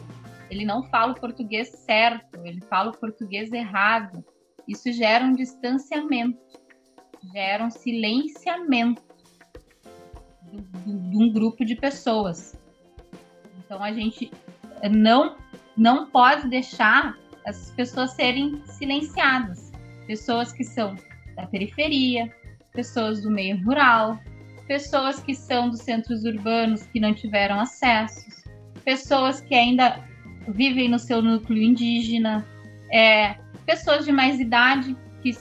ele 0.50 0.66
não 0.66 0.84
fala 0.90 1.14
o 1.14 1.20
português 1.20 1.70
certo, 1.70 2.40
ele 2.44 2.62
fala 2.62 2.92
o 2.92 2.98
português 2.98 3.52
errado. 3.52 4.24
Isso 4.68 4.92
gera 4.92 5.24
um 5.24 5.34
distanciamento, 5.34 6.40
gera 7.34 7.64
um 7.64 7.70
silenciamento 7.70 9.04
de 10.86 11.18
um 11.18 11.32
grupo 11.32 11.64
de 11.64 11.76
pessoas. 11.76 12.58
Então 13.60 13.84
a 13.84 13.92
gente 13.92 14.32
não 14.92 15.38
não 15.78 16.10
pode 16.10 16.48
deixar 16.48 17.18
essas 17.46 17.70
pessoas 17.72 18.12
serem 18.12 18.64
silenciadas 18.66 19.66
pessoas 20.06 20.52
que 20.52 20.64
são 20.64 20.96
da 21.36 21.46
periferia, 21.48 22.34
pessoas 22.76 23.22
do 23.22 23.32
meio 23.32 23.64
rural, 23.64 24.20
pessoas 24.68 25.20
que 25.20 25.34
são 25.34 25.70
dos 25.70 25.80
centros 25.80 26.26
urbanos 26.26 26.84
que 26.88 27.00
não 27.00 27.14
tiveram 27.14 27.60
acessos, 27.60 28.44
pessoas 28.84 29.42
que 29.42 29.56
ainda 29.56 30.04
vivem 30.48 30.90
no 30.90 31.00
seu 31.00 31.22
núcleo 31.22 31.64
indígena, 31.64 32.46
é, 32.92 33.36
pessoas 33.66 34.06
de 34.06 34.12
mais 34.12 34.40
idade 34.40 34.96
que 35.24 35.32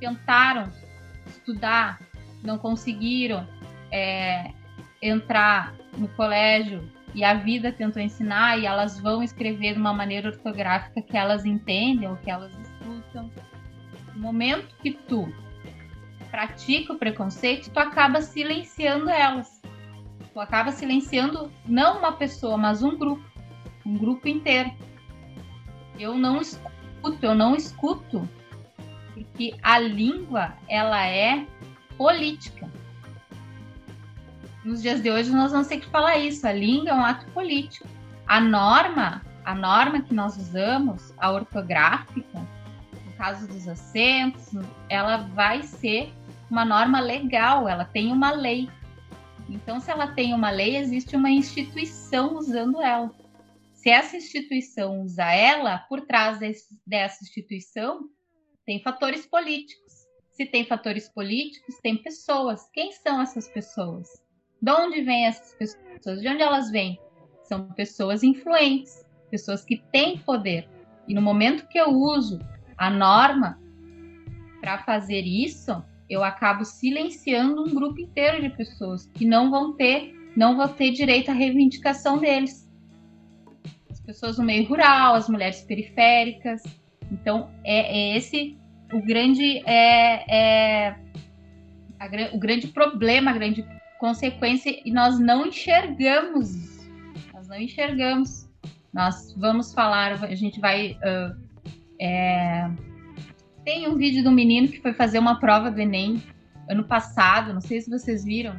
tentaram 0.00 0.72
estudar, 1.26 2.00
não 2.42 2.58
conseguiram 2.58 3.46
é, 3.92 4.50
entrar 5.02 5.74
no 5.96 6.08
colégio 6.08 6.90
e 7.14 7.24
a 7.24 7.34
vida 7.34 7.72
tentou 7.72 8.02
ensinar 8.02 8.58
e 8.58 8.66
elas 8.66 8.98
vão 9.00 9.22
escrever 9.22 9.74
de 9.74 9.80
uma 9.80 9.92
maneira 9.92 10.28
ortográfica 10.28 11.02
que 11.02 11.16
elas 11.16 11.44
entendem 11.44 12.08
ou 12.08 12.16
que 12.16 12.30
elas 12.30 12.52
escutam. 12.58 13.30
No 14.14 14.20
momento 14.20 14.74
que 14.82 14.92
tu 14.92 15.32
pratica 16.30 16.92
o 16.92 16.98
preconceito, 16.98 17.70
tu 17.70 17.78
acaba 17.78 18.22
silenciando 18.22 19.10
elas. 19.10 19.60
Tu 20.32 20.40
acaba 20.40 20.70
silenciando 20.70 21.50
não 21.66 21.98
uma 21.98 22.12
pessoa, 22.12 22.56
mas 22.56 22.82
um 22.82 22.96
grupo, 22.96 23.24
um 23.84 23.96
grupo 23.96 24.28
inteiro. 24.28 24.70
Eu 25.98 26.14
não 26.14 26.40
escuto, 26.40 27.18
eu 27.22 27.34
não 27.34 27.56
escuto, 27.56 28.28
porque 29.14 29.54
a 29.62 29.78
língua 29.78 30.54
ela 30.68 31.04
é 31.06 31.46
política. 31.96 32.70
nos 34.64 34.82
dias 34.82 35.02
de 35.02 35.10
hoje 35.10 35.30
nós 35.30 35.50
vamos 35.50 35.66
ter 35.66 35.80
que 35.80 35.88
falar 35.88 36.18
isso. 36.18 36.46
A 36.46 36.52
língua 36.52 36.90
é 36.90 36.94
um 36.94 37.04
ato 37.04 37.26
político. 37.32 37.88
A 38.26 38.40
norma, 38.40 39.22
a 39.44 39.54
norma 39.54 40.02
que 40.02 40.14
nós 40.14 40.36
usamos, 40.36 41.12
a 41.18 41.32
ortográfica, 41.32 42.38
no 42.38 43.12
caso 43.16 43.48
dos 43.48 43.66
acentos, 43.66 44.50
ela 44.88 45.16
vai 45.34 45.62
ser 45.62 46.12
uma 46.50 46.64
norma 46.64 47.00
legal, 47.00 47.68
ela 47.68 47.84
tem 47.84 48.12
uma 48.12 48.30
lei. 48.30 48.68
Então, 49.48 49.80
se 49.80 49.90
ela 49.90 50.08
tem 50.08 50.34
uma 50.34 50.50
lei, 50.50 50.76
existe 50.76 51.16
uma 51.16 51.30
instituição 51.30 52.36
usando 52.36 52.80
ela. 52.82 53.10
Se 53.72 53.90
essa 53.90 54.16
instituição 54.16 55.02
usa 55.02 55.24
ela, 55.32 55.78
por 55.88 56.02
trás 56.02 56.38
desse, 56.38 56.66
dessa 56.86 57.24
instituição, 57.24 58.00
tem 58.66 58.82
fatores 58.82 59.24
políticos. 59.24 60.06
Se 60.32 60.44
tem 60.44 60.66
fatores 60.66 61.08
políticos, 61.08 61.76
tem 61.82 61.96
pessoas. 61.96 62.68
Quem 62.72 62.92
são 62.92 63.20
essas 63.22 63.48
pessoas? 63.48 64.08
De 64.60 64.70
onde 64.72 65.02
vêm 65.02 65.26
essas 65.26 65.54
pessoas? 65.54 66.20
De 66.20 66.28
onde 66.28 66.42
elas 66.42 66.70
vêm? 66.70 66.98
São 67.44 67.72
pessoas 67.72 68.22
influentes, 68.22 69.06
pessoas 69.30 69.64
que 69.64 69.78
têm 69.90 70.18
poder. 70.18 70.68
E 71.06 71.14
no 71.14 71.22
momento 71.22 71.66
que 71.68 71.78
eu 71.78 71.88
uso 71.90 72.38
a 72.76 72.90
norma 72.90 73.58
para 74.60 74.78
fazer 74.84 75.22
isso, 75.22 75.82
eu 76.08 76.24
acabo 76.24 76.64
silenciando 76.64 77.62
um 77.62 77.74
grupo 77.74 78.00
inteiro 78.00 78.40
de 78.40 78.50
pessoas 78.50 79.06
que 79.14 79.24
não 79.24 79.50
vão 79.50 79.74
ter, 79.74 80.14
não 80.36 80.56
vão 80.56 80.68
ter 80.68 80.92
direito 80.92 81.30
à 81.30 81.34
reivindicação 81.34 82.18
deles. 82.18 82.68
As 83.90 84.00
pessoas 84.00 84.38
no 84.38 84.44
meio 84.44 84.66
rural, 84.68 85.14
as 85.14 85.28
mulheres 85.28 85.60
periféricas. 85.62 86.62
Então 87.10 87.50
é, 87.64 88.12
é 88.12 88.16
esse 88.16 88.56
o 88.92 89.02
grande 89.02 89.62
é, 89.66 90.24
é 90.28 90.96
a, 91.98 92.34
o 92.34 92.38
grande 92.38 92.68
problema, 92.68 93.30
a 93.30 93.34
grande 93.34 93.64
consequência 93.98 94.80
e 94.84 94.90
nós 94.90 95.18
não 95.18 95.46
enxergamos 95.46 96.54
isso. 96.54 96.90
Nós 97.34 97.48
não 97.48 97.56
enxergamos. 97.56 98.48
Nós 98.92 99.34
vamos 99.34 99.74
falar, 99.74 100.24
a 100.24 100.34
gente 100.34 100.58
vai 100.60 100.92
uh, 100.92 101.36
é, 102.00 102.70
tem 103.68 103.86
um 103.86 103.98
vídeo 103.98 104.24
do 104.24 104.30
menino 104.30 104.66
que 104.66 104.80
foi 104.80 104.94
fazer 104.94 105.18
uma 105.18 105.38
prova 105.38 105.70
do 105.70 105.78
Enem 105.78 106.22
ano 106.70 106.84
passado, 106.84 107.52
não 107.52 107.60
sei 107.60 107.82
se 107.82 107.90
vocês 107.90 108.24
viram, 108.24 108.58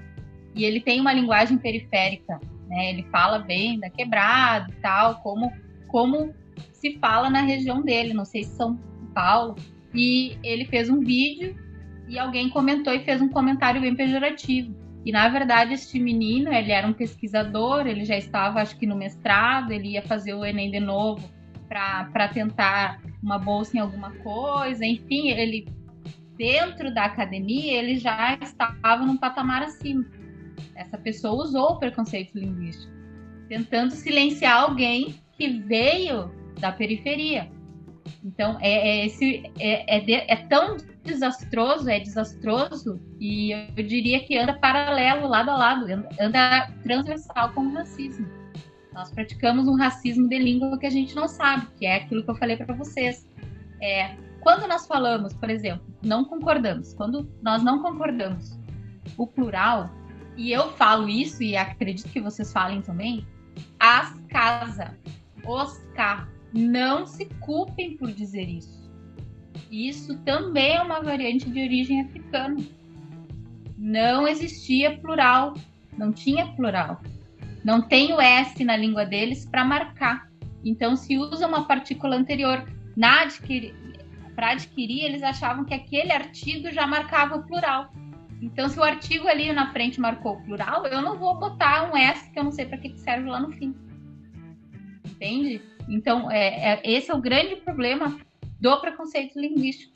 e 0.53 0.63
ele 0.63 0.79
tem 0.79 1.01
uma 1.01 1.11
linguagem 1.11 1.57
periférica, 1.57 2.39
né? 2.67 2.91
Ele 2.91 3.01
fala 3.11 3.39
bem 3.39 3.79
da 3.79 3.89
quebrada 3.89 4.69
e 4.69 4.81
tal, 4.83 5.15
como, 5.21 5.51
como 5.87 6.31
se 6.71 6.99
fala 6.99 7.27
na 7.27 7.41
região 7.41 7.81
dele, 7.81 8.13
não 8.13 8.23
sei 8.23 8.43
se 8.43 8.55
São 8.55 8.77
Paulo. 9.15 9.55
E 9.95 10.37
ele 10.43 10.65
fez 10.65 10.91
um 10.91 10.99
vídeo 10.99 11.57
e 12.07 12.19
alguém 12.19 12.47
comentou 12.47 12.93
e 12.93 12.99
fez 12.99 13.19
um 13.19 13.29
comentário 13.29 13.81
bem 13.81 13.95
pejorativo. 13.95 14.75
E 15.03 15.11
na 15.11 15.27
verdade, 15.27 15.73
este 15.73 15.99
menino, 15.99 16.53
ele 16.53 16.71
era 16.71 16.85
um 16.85 16.93
pesquisador, 16.93 17.87
ele 17.87 18.05
já 18.05 18.15
estava, 18.15 18.61
acho 18.61 18.77
que 18.77 18.85
no 18.85 18.95
mestrado, 18.95 19.71
ele 19.71 19.93
ia 19.93 20.03
fazer 20.03 20.35
o 20.35 20.45
Enem 20.45 20.69
de 20.69 20.79
novo 20.79 21.38
para 21.69 22.27
tentar 22.29 22.99
uma 23.21 23.37
bolsa 23.37 23.77
em 23.77 23.79
alguma 23.79 24.11
coisa, 24.15 24.83
enfim, 24.83 25.29
ele 25.29 25.67
dentro 26.35 26.93
da 26.93 27.05
academia 27.05 27.77
ele 27.77 27.99
já 27.99 28.37
estava 28.41 29.05
num 29.05 29.17
patamar 29.17 29.61
acima. 29.61 30.05
Essa 30.75 30.97
pessoa 30.97 31.43
usou 31.43 31.71
o 31.71 31.79
preconceito 31.79 32.37
linguístico, 32.37 32.91
tentando 33.47 33.91
silenciar 33.91 34.63
alguém 34.63 35.15
que 35.37 35.47
veio 35.47 36.31
da 36.59 36.71
periferia. 36.71 37.51
Então 38.23 38.57
é, 38.61 38.71
é 38.71 39.05
esse 39.05 39.43
é, 39.59 39.97
é, 39.97 39.99
de, 39.99 40.13
é, 40.13 40.35
tão 40.49 40.77
desastroso, 41.03 41.89
é 41.89 41.99
desastroso 41.99 42.99
e 43.19 43.51
eu 43.51 43.83
diria 43.85 44.19
que 44.21 44.37
anda 44.37 44.53
paralelo, 44.53 45.27
lado 45.27 45.51
a 45.51 45.57
lado, 45.57 45.85
anda, 46.19 46.71
transversal 46.83 47.51
com 47.53 47.61
o 47.61 47.73
racismo. 47.73 48.38
Nós 48.93 49.11
praticamos 49.11 49.67
um 49.67 49.75
racismo 49.75 50.27
de 50.27 50.37
língua 50.37 50.77
que 50.77 50.85
a 50.85 50.89
gente 50.89 51.15
não 51.15 51.27
sabe, 51.27 51.67
que 51.77 51.85
é 51.85 51.97
aquilo 51.97 52.23
que 52.23 52.31
eu 52.31 52.35
falei 52.35 52.57
para 52.57 52.73
vocês. 52.73 53.27
É, 53.81 54.15
quando 54.41 54.67
nós 54.67 54.87
falamos, 54.87 55.33
por 55.33 55.49
exemplo, 55.49 55.85
não 56.01 56.25
concordamos, 56.25 56.93
quando 56.93 57.29
nós 57.41 57.63
não 57.63 57.81
concordamos 57.81 58.57
o 59.17 59.27
plural, 59.27 59.89
e 60.35 60.51
eu 60.51 60.69
falo 60.71 61.09
isso 61.09 61.43
e 61.43 61.55
acredito 61.55 62.09
que 62.09 62.21
vocês 62.21 62.51
falem 62.51 62.81
também, 62.81 63.27
as 63.79 64.17
casa, 64.29 64.97
os 65.45 65.77
ca, 65.93 66.27
não 66.53 67.05
se 67.05 67.25
culpem 67.41 67.97
por 67.97 68.11
dizer 68.11 68.47
isso. 68.47 68.89
Isso 69.69 70.17
também 70.19 70.75
é 70.75 70.81
uma 70.81 71.01
variante 71.01 71.49
de 71.49 71.61
origem 71.61 72.01
africana. 72.01 72.57
Não 73.77 74.27
existia 74.27 74.97
plural, 74.97 75.53
não 75.97 76.11
tinha 76.11 76.47
plural. 76.53 77.01
Não 77.63 77.81
tem 77.81 78.13
o 78.13 78.21
S 78.21 78.63
na 78.63 78.75
língua 78.75 79.05
deles 79.05 79.45
para 79.45 79.65
marcar. 79.65 80.29
Então, 80.63 80.95
se 80.95 81.17
usa 81.17 81.47
uma 81.47 81.65
partícula 81.65 82.15
anterior. 82.15 82.65
Na 82.95 83.27
para 84.35 84.51
adquirir, 84.51 85.03
eles 85.03 85.21
achavam 85.21 85.65
que 85.65 85.73
aquele 85.73 86.11
artigo 86.11 86.71
já 86.71 86.87
marcava 86.87 87.35
o 87.35 87.43
plural. 87.43 87.91
Então, 88.41 88.69
se 88.69 88.79
o 88.79 88.83
artigo 88.83 89.27
ali 89.27 89.51
na 89.51 89.71
frente 89.71 89.99
marcou 89.99 90.33
o 90.33 90.43
plural, 90.43 90.85
eu 90.87 91.01
não 91.01 91.17
vou 91.17 91.37
botar 91.37 91.91
um 91.91 91.97
S 91.97 92.31
que 92.31 92.39
eu 92.39 92.45
não 92.45 92.51
sei 92.51 92.65
para 92.65 92.77
que 92.77 92.97
serve 92.97 93.29
lá 93.29 93.39
no 93.39 93.51
fim. 93.51 93.75
Entende? 95.05 95.61
Então, 95.89 96.31
é, 96.31 96.73
é, 96.73 96.81
esse 96.85 97.11
é 97.11 97.13
o 97.13 97.21
grande 97.21 97.57
problema 97.57 98.17
do 98.61 98.79
preconceito 98.79 99.37
linguístico. 99.37 99.93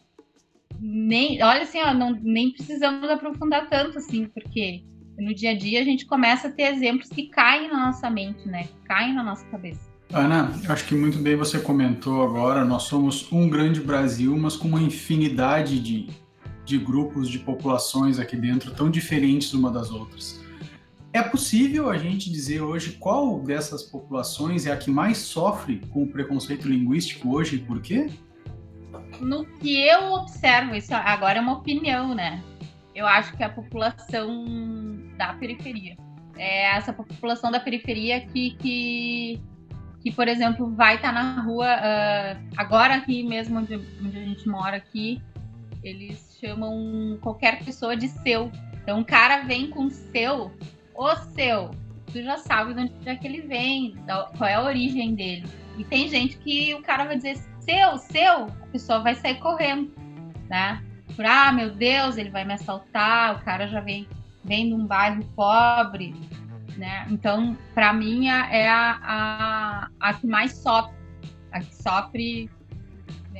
Nem, 0.80 1.42
olha 1.42 1.62
assim, 1.62 1.80
ó, 1.80 1.94
não, 1.94 2.12
nem 2.12 2.52
precisamos 2.52 3.10
aprofundar 3.10 3.70
tanto 3.70 3.98
assim, 3.98 4.26
porque 4.26 4.84
no 5.18 5.34
dia 5.34 5.52
a 5.52 5.58
dia 5.58 5.82
a 5.82 5.84
gente 5.84 6.06
começa 6.06 6.48
a 6.48 6.52
ter 6.52 6.64
exemplos 6.64 7.10
que 7.10 7.28
caem 7.28 7.70
na 7.70 7.88
nossa 7.88 8.10
mente, 8.10 8.48
né? 8.48 8.64
Que 8.64 8.88
caem 8.88 9.14
na 9.14 9.24
nossa 9.24 9.46
cabeça. 9.46 9.92
Ana, 10.12 10.52
acho 10.70 10.86
que 10.86 10.94
muito 10.94 11.18
bem 11.18 11.36
você 11.36 11.60
comentou 11.60 12.24
agora, 12.24 12.64
nós 12.64 12.84
somos 12.84 13.32
um 13.32 13.50
grande 13.50 13.82
Brasil, 13.82 14.38
mas 14.38 14.56
com 14.56 14.68
uma 14.68 14.82
infinidade 14.82 15.80
de, 15.80 16.08
de 16.64 16.78
grupos, 16.78 17.28
de 17.28 17.40
populações 17.40 18.20
aqui 18.20 18.36
dentro, 18.36 18.72
tão 18.72 18.92
diferentes 18.92 19.54
uma 19.54 19.72
das 19.72 19.90
outras. 19.90 20.44
É 21.12 21.22
possível 21.22 21.90
a 21.90 21.98
gente 21.98 22.32
dizer 22.32 22.62
hoje 22.62 22.94
qual 22.94 23.40
dessas 23.40 23.84
populações 23.84 24.66
é 24.66 24.72
a 24.72 24.78
que 24.78 24.90
mais 24.90 25.18
sofre 25.20 25.82
com 25.92 26.04
o 26.04 26.08
preconceito 26.08 26.68
linguístico 26.68 27.36
hoje 27.36 27.56
e 27.56 27.60
por 27.60 27.82
quê? 27.82 28.10
No 29.20 29.46
que 29.46 29.80
eu 29.80 30.14
observo, 30.14 30.76
isso 30.76 30.94
agora 30.94 31.38
é 31.38 31.42
uma 31.42 31.54
opinião, 31.54 32.14
né? 32.16 32.44
Eu 32.96 33.08
acho 33.08 33.36
que 33.36 33.44
a 33.44 33.50
população 33.50 34.46
da 35.18 35.34
periferia. 35.34 35.98
É 36.38 36.76
essa 36.76 36.92
população 36.92 37.52
da 37.52 37.60
periferia 37.60 38.22
que, 38.22 38.52
que, 38.52 39.42
que 40.02 40.12
por 40.12 40.28
exemplo, 40.28 40.74
vai 40.74 40.96
estar 40.96 41.14
tá 41.14 41.24
na 41.24 41.42
rua, 41.42 41.68
uh, 41.68 42.50
agora 42.58 42.96
aqui 42.96 43.24
mesmo 43.24 43.60
onde, 43.60 43.76
onde, 43.76 44.18
a 44.18 44.24
gente 44.24 44.48
mora 44.48 44.78
aqui, 44.78 45.22
eles 45.84 46.38
chamam 46.40 47.18
qualquer 47.22 47.64
pessoa 47.64 47.96
de 47.96 48.08
seu. 48.08 48.52
Então 48.82 49.02
o 49.02 49.06
cara 49.06 49.44
vem 49.44 49.70
com 49.70 49.90
seu, 49.90 50.52
o 50.96 51.16
seu. 51.16 51.72
Tu 52.12 52.24
já 52.24 52.38
sabe 52.38 52.74
de 52.74 52.82
onde 52.82 53.10
é 53.10 53.16
que 53.16 53.28
ele 53.28 53.42
vem, 53.42 53.96
qual 54.38 54.50
é 54.50 54.56
a 54.56 54.64
origem 54.64 55.16
dele. 55.16 55.46
E 55.78 55.84
tem 55.84 56.08
gente 56.08 56.38
que 56.38 56.74
o 56.76 56.82
cara 56.82 57.06
vai 57.06 57.16
dizer 57.16 57.38
seu, 57.60 57.98
seu, 57.98 58.46
a 58.46 58.68
pessoa 58.72 59.00
vai 59.00 59.16
sair 59.16 59.40
correndo, 59.40 59.92
né? 60.50 60.84
Por 61.16 61.26
ah, 61.26 61.52
meu 61.52 61.70
Deus, 61.72 62.18
ele 62.18 62.30
vai 62.30 62.44
me 62.44 62.54
assaltar, 62.54 63.36
o 63.36 63.44
cara 63.44 63.68
já 63.68 63.80
vem, 63.80 64.08
vem 64.44 64.68
de 64.68 64.74
um 64.74 64.86
bairro 64.86 65.24
pobre, 65.36 66.16
né? 66.78 67.06
Então, 67.10 67.58
para 67.74 67.94
mim, 67.94 68.28
é, 68.28 68.68
a, 68.70 69.00
a, 69.04 69.90
a 70.00 70.14
que 70.14 70.28
mais 70.28 70.54
sofre. 70.58 70.96
A 71.52 71.60
que 71.60 71.76
sofre. 71.76 72.50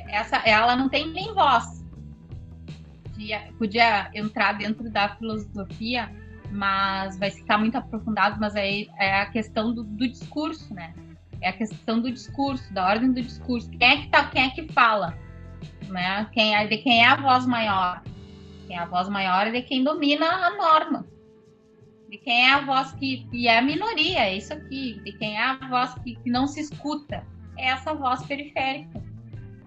Essa, 0.08 0.36
ela 0.38 0.76
não 0.76 0.88
tem 0.88 1.08
nem 1.08 1.34
voz. 1.34 1.84
Podia, 3.04 3.52
podia 3.58 4.10
entrar 4.14 4.52
dentro 4.54 4.90
da 4.90 5.08
filosofia, 5.16 6.10
mas 6.50 7.18
vai 7.18 7.30
ficar 7.30 7.58
muito 7.58 7.76
aprofundado. 7.76 8.38
Mas 8.40 8.54
aí 8.54 8.88
é 8.98 9.20
a 9.20 9.26
questão 9.26 9.74
do, 9.74 9.82
do 9.82 10.08
discurso, 10.08 10.72
né? 10.72 10.94
É 11.40 11.48
a 11.48 11.52
questão 11.52 12.00
do 12.00 12.10
discurso, 12.10 12.72
da 12.72 12.86
ordem 12.86 13.12
do 13.12 13.20
discurso. 13.20 13.68
Quem 13.70 13.88
é 13.88 13.96
que, 14.02 14.08
tá, 14.08 14.28
quem 14.28 14.44
é 14.44 14.50
que 14.50 14.72
fala? 14.72 15.18
Né? 15.88 16.28
Quem 16.32 16.54
é, 16.54 16.66
de 16.66 16.78
quem 16.78 17.02
é 17.02 17.06
a 17.06 17.16
voz 17.16 17.46
maior? 17.46 18.02
Quem 18.66 18.76
é 18.76 18.80
a 18.80 18.86
voz 18.86 19.08
maior 19.08 19.46
é 19.46 19.50
de 19.50 19.62
quem 19.62 19.84
domina 19.84 20.26
a 20.26 20.50
norma. 20.56 21.06
De 22.08 22.18
quem 22.18 22.48
é 22.48 22.52
a 22.52 22.60
voz 22.60 22.92
que 22.92 23.26
e 23.32 23.48
é 23.48 23.58
a 23.58 23.62
minoria, 23.62 24.20
é 24.20 24.36
isso 24.36 24.52
aqui. 24.52 25.00
De 25.04 25.12
quem 25.12 25.36
é 25.36 25.42
a 25.42 25.56
voz 25.68 25.94
que, 25.94 26.16
que 26.16 26.30
não 26.30 26.46
se 26.46 26.60
escuta, 26.60 27.26
é 27.56 27.68
essa 27.68 27.94
voz 27.94 28.22
periférica 28.24 29.02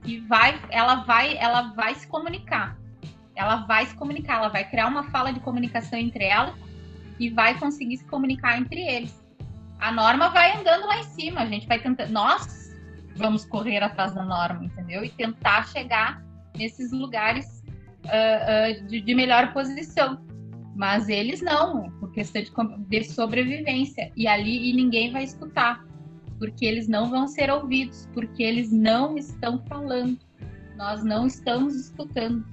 que 0.03 0.19
vai, 0.21 0.59
ela 0.69 0.95
vai, 1.03 1.37
ela 1.37 1.73
vai 1.73 1.93
se 1.95 2.07
comunicar. 2.07 2.77
Ela 3.35 3.57
vai 3.57 3.85
se 3.85 3.95
comunicar, 3.95 4.37
ela 4.37 4.47
vai 4.47 4.63
criar 4.63 4.87
uma 4.87 5.03
fala 5.11 5.31
de 5.31 5.39
comunicação 5.41 5.99
entre 5.99 6.23
ela 6.23 6.55
e 7.19 7.29
vai 7.29 7.59
conseguir 7.59 7.97
se 7.97 8.05
comunicar 8.05 8.57
entre 8.57 8.81
eles. 8.81 9.23
A 9.79 9.91
norma 9.91 10.29
vai 10.29 10.57
andando 10.57 10.87
lá 10.87 10.99
em 10.99 11.03
cima, 11.03 11.41
a 11.41 11.45
gente 11.45 11.67
vai 11.67 11.79
tentando. 11.79 12.11
Nós 12.11 12.66
vamos 13.17 13.45
correr 13.45 13.83
atrás 13.83 14.13
da 14.13 14.23
norma, 14.23 14.65
entendeu? 14.65 15.03
E 15.03 15.09
tentar 15.09 15.67
chegar 15.67 16.23
nesses 16.57 16.91
lugares 16.91 17.63
uh, 18.05 18.83
uh, 18.83 18.87
de, 18.87 19.01
de, 19.01 19.15
melhor 19.15 19.53
posição. 19.53 20.19
Mas 20.75 21.09
eles 21.09 21.41
não, 21.41 21.89
por 21.99 22.11
questão 22.11 22.41
de, 22.41 22.51
de 22.87 23.03
sobrevivência. 23.05 24.11
E 24.15 24.27
ali 24.27 24.69
e 24.69 24.73
ninguém 24.73 25.11
vai 25.11 25.23
escutar, 25.23 25.83
porque 26.37 26.65
eles 26.65 26.87
não 26.87 27.09
vão 27.09 27.27
ser 27.27 27.49
ouvidos, 27.51 28.07
porque 28.13 28.43
eles 28.43 28.71
não 28.71 29.17
estão 29.17 29.59
falando. 29.67 30.17
Nós 30.75 31.03
não 31.03 31.25
estamos 31.25 31.75
escutando. 31.75 32.45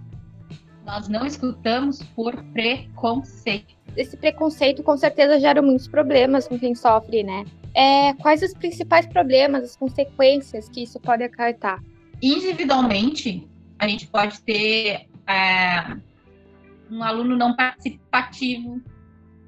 Nós 0.87 1.09
não 1.09 1.27
escutamos 1.27 2.03
por 2.15 2.43
preconceito. 2.45 3.75
Esse 3.97 4.17
preconceito 4.17 4.83
com 4.83 4.97
certeza 4.97 5.39
gera 5.39 5.63
muitos 5.63 5.87
problemas 5.87 6.49
com 6.49 6.59
quem 6.59 6.75
sofre, 6.75 7.23
né? 7.23 7.45
É, 7.75 8.15
quais 8.15 8.41
os 8.43 8.55
principais 8.55 9.07
problemas, 9.07 9.65
as 9.65 9.77
consequências 9.77 10.69
que 10.69 10.83
isso 10.83 11.01
pode 11.01 11.25
acarretar? 11.25 11.83
Individualmente, 12.23 13.49
a 13.79 13.89
gente 13.89 14.07
pode 14.07 14.41
ter 14.43 15.09
é, 15.27 15.97
um 16.91 17.03
aluno 17.03 17.37
não 17.37 17.57
participativo. 17.57 18.81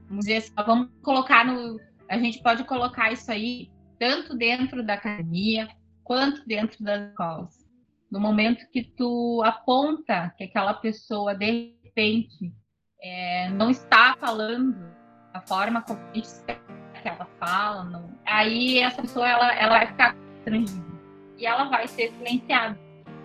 Vamos 0.09 0.25
dizer 0.25 0.39
assim, 0.39 0.53
vamos 0.57 0.89
colocar 1.03 1.45
no. 1.45 1.81
A 2.09 2.19
gente 2.19 2.43
pode 2.43 2.65
colocar 2.65 3.12
isso 3.12 3.31
aí 3.31 3.71
tanto 3.99 4.37
dentro 4.37 4.83
da 4.83 4.95
academia 4.95 5.69
quanto 6.03 6.47
dentro 6.47 6.83
das 6.85 7.11
escolas. 7.11 7.67
No 8.11 8.21
momento 8.21 8.69
que 8.71 8.83
tu 8.83 9.43
aponta 9.45 10.33
que 10.37 10.45
aquela 10.45 10.75
pessoa, 10.75 11.35
de 11.35 11.75
repente, 11.85 12.53
é, 13.03 13.49
não 13.51 13.71
está 13.71 14.17
falando 14.19 14.77
da 15.33 15.41
forma 15.41 15.83
como 15.83 16.01
a 16.01 16.15
gente 16.15 16.25
espera 16.25 16.65
que 17.07 17.09
ela 17.09 17.29
fala, 17.38 17.85
não, 17.85 18.11
aí 18.27 18.81
essa 18.81 19.03
pessoa 19.03 19.29
ela, 19.29 19.55
ela 19.55 19.79
vai 19.79 19.87
ficar 19.87 20.14
constrangida 20.14 20.87
e 21.38 21.47
ela 21.47 21.64
vai 21.64 21.87
ser 21.87 22.12
silenciada. 22.12 22.79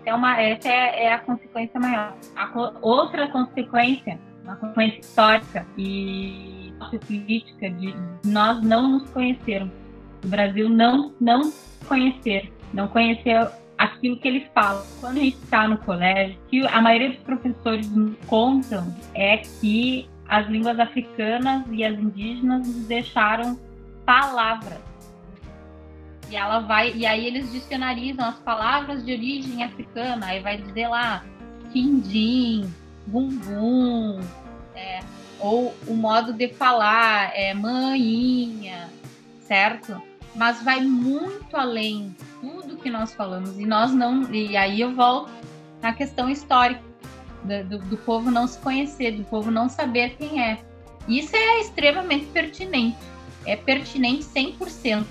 É 0.06 0.13
uma, 0.13 0.39
essa 0.39 0.67
é, 0.67 1.06
é 1.06 1.13
a 1.13 1.20
consequência 1.20 1.80
maior. 1.80 2.15
A 2.36 2.52
outra 2.82 3.28
consequência, 3.30 4.20
uma 4.44 4.56
consequência 4.56 5.00
histórica 5.00 5.65
e 5.78 6.74
política 7.08 7.70
de 7.70 7.96
nós 8.26 8.62
não 8.62 8.89
nos 8.89 9.10
conhecermos. 9.12 9.74
O 10.24 10.28
Brasil 10.28 10.70
não, 10.70 11.13
não 11.20 11.52
conhecer, 11.88 12.52
não 12.74 12.88
conhecer 12.88 13.48
aquilo 13.78 14.17
que 14.17 14.28
eles 14.28 14.48
falam. 14.54 14.84
Quando 15.00 15.17
a 15.17 15.22
gente 15.22 15.38
está 15.38 15.67
no 15.67 15.78
colégio, 15.80 16.38
que 16.50 16.65
a 16.67 16.82
maioria 16.82 17.10
dos 17.10 17.20
professores 17.20 17.89
contam 18.28 18.96
é 19.13 19.38
que 19.38 20.10
as 20.28 20.48
línguas 20.48 20.80
africanas 20.80 21.63
e 21.72 21.84
as 21.84 21.98
indígenas 21.98 22.67
nos 22.67 22.88
deixaram 22.88 23.58
palavras 24.12 24.80
e 26.30 26.36
ela 26.36 26.60
vai 26.60 26.91
e 26.93 27.06
aí 27.06 27.26
eles 27.26 27.50
dicionarizam 27.50 28.26
as 28.26 28.36
palavras 28.39 29.06
de 29.06 29.13
origem 29.13 29.63
africana 29.63 30.26
aí 30.26 30.41
vai 30.41 30.58
dizer 30.58 30.89
lá 30.89 31.24
quindim 31.71 32.69
bumbum 33.08 34.19
é, 34.76 35.00
ou 35.39 35.74
o 35.88 35.93
modo 35.93 36.34
de 36.34 36.50
falar 36.50 37.32
é 37.34 37.54
manhinha 37.54 38.89
certo? 39.39 40.02
Mas 40.36 40.62
vai 40.62 40.82
muito 40.82 41.56
além 41.56 42.13
tudo 42.41 42.76
que 42.76 42.89
nós 42.89 43.13
falamos 43.13 43.58
e 43.58 43.65
nós 43.65 43.93
não 43.93 44.30
e 44.30 44.58
aí 44.58 44.82
eu 44.82 44.93
volto 44.93 45.32
na 45.82 45.93
questão 45.93 46.30
histórica 46.30 46.84
do, 47.69 47.80
do 47.80 47.95
povo 47.95 48.30
não 48.30 48.45
se 48.45 48.60
conhecer 48.60 49.12
do 49.12 49.24
povo 49.24 49.50
não 49.50 49.69
saber 49.69 50.17
quem 50.17 50.43
é. 50.43 50.60
Isso 51.08 51.34
é 51.34 51.62
extremamente 51.62 52.26
pertinente 52.26 53.11
é 53.45 53.56
pertinente 53.56 54.25
100% 54.25 55.06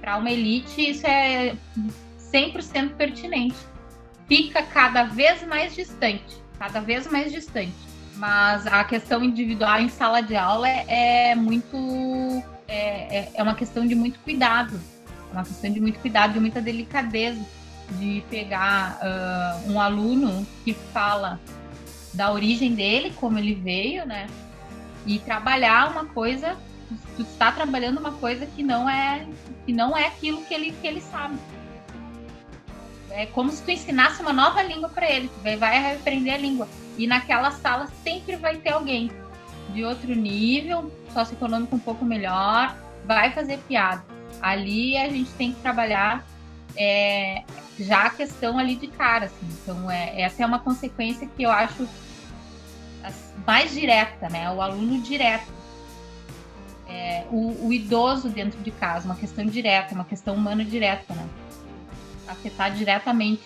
para 0.00 0.16
uma 0.16 0.30
elite, 0.30 0.90
isso 0.90 1.06
é 1.06 1.56
100% 2.32 2.94
pertinente. 2.94 3.56
Fica 4.26 4.62
cada 4.62 5.04
vez 5.04 5.46
mais 5.46 5.74
distante, 5.74 6.42
cada 6.58 6.80
vez 6.80 7.10
mais 7.10 7.32
distante. 7.32 7.74
Mas 8.16 8.66
a 8.66 8.82
questão 8.84 9.22
individual 9.22 9.80
em 9.80 9.88
sala 9.88 10.20
de 10.20 10.34
aula 10.34 10.68
é, 10.68 11.30
é 11.30 11.34
muito. 11.34 11.76
É, 12.66 13.18
é, 13.18 13.30
é 13.34 13.42
uma 13.42 13.54
questão 13.54 13.86
de 13.86 13.94
muito 13.94 14.18
cuidado. 14.20 14.80
É 15.30 15.32
uma 15.32 15.44
questão 15.44 15.70
de 15.72 15.80
muito 15.80 15.98
cuidado, 16.00 16.32
de 16.32 16.40
muita 16.40 16.60
delicadeza. 16.60 17.40
De 17.92 18.22
pegar 18.28 18.98
uh, 19.00 19.70
um 19.70 19.80
aluno 19.80 20.46
que 20.62 20.74
fala 20.92 21.40
da 22.12 22.30
origem 22.32 22.74
dele, 22.74 23.14
como 23.16 23.38
ele 23.38 23.54
veio, 23.54 24.04
né? 24.04 24.26
E 25.06 25.18
trabalhar 25.20 25.90
uma 25.90 26.04
coisa 26.04 26.56
tu 27.16 27.22
está 27.22 27.52
trabalhando 27.52 27.98
uma 27.98 28.12
coisa 28.12 28.46
que 28.46 28.62
não 28.62 28.88
é 28.88 29.26
que 29.66 29.72
não 29.72 29.96
é 29.96 30.06
aquilo 30.06 30.44
que 30.44 30.54
ele 30.54 30.72
que 30.72 30.86
ele 30.86 31.00
sabe. 31.00 31.36
É 33.10 33.26
como 33.26 33.50
se 33.50 33.62
tu 33.62 33.70
ensinasse 33.70 34.20
uma 34.22 34.32
nova 34.32 34.62
língua 34.62 34.88
para 34.88 35.10
ele, 35.10 35.28
tu 35.28 35.58
vai, 35.58 35.94
aprender 35.94 36.30
a 36.30 36.36
língua. 36.38 36.68
E 36.96 37.06
naquela 37.06 37.50
sala 37.50 37.88
sempre 38.02 38.36
vai 38.36 38.56
ter 38.56 38.70
alguém 38.70 39.10
de 39.70 39.84
outro 39.84 40.14
nível, 40.14 40.92
socioeconômico 41.12 41.74
um 41.74 41.78
pouco 41.78 42.04
melhor, 42.04 42.76
vai 43.04 43.32
fazer 43.32 43.58
piada. 43.66 44.04
Ali 44.40 44.96
a 44.96 45.08
gente 45.08 45.30
tem 45.32 45.52
que 45.52 45.60
trabalhar 45.60 46.24
é, 46.76 47.42
já 47.78 48.04
a 48.04 48.10
questão 48.10 48.58
ali 48.58 48.76
de 48.76 48.88
cara, 48.88 49.26
assim. 49.26 49.48
Então, 49.62 49.90
é, 49.90 50.20
essa 50.20 50.42
é 50.42 50.46
uma 50.46 50.58
consequência 50.58 51.26
que 51.26 51.42
eu 51.42 51.50
acho 51.50 51.88
mais 53.46 53.72
direta, 53.72 54.28
né? 54.28 54.50
O 54.50 54.60
aluno 54.60 55.00
direto 55.00 55.57
é, 56.88 57.24
o, 57.30 57.66
o, 57.66 57.72
idoso 57.72 58.28
dentro 58.30 58.60
de 58.60 58.70
casa, 58.70 59.04
uma 59.04 59.14
questão 59.14 59.44
direta, 59.44 59.94
uma 59.94 60.04
questão 60.04 60.34
humana 60.34 60.64
direta, 60.64 61.14
né? 61.14 61.28
Afetar 62.26 62.72
diretamente. 62.72 63.42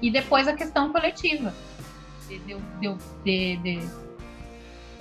E 0.00 0.10
depois 0.10 0.46
a 0.46 0.52
questão 0.52 0.92
coletiva, 0.92 1.52
de, 2.28 2.38
de, 2.38 3.56
de, 3.56 3.80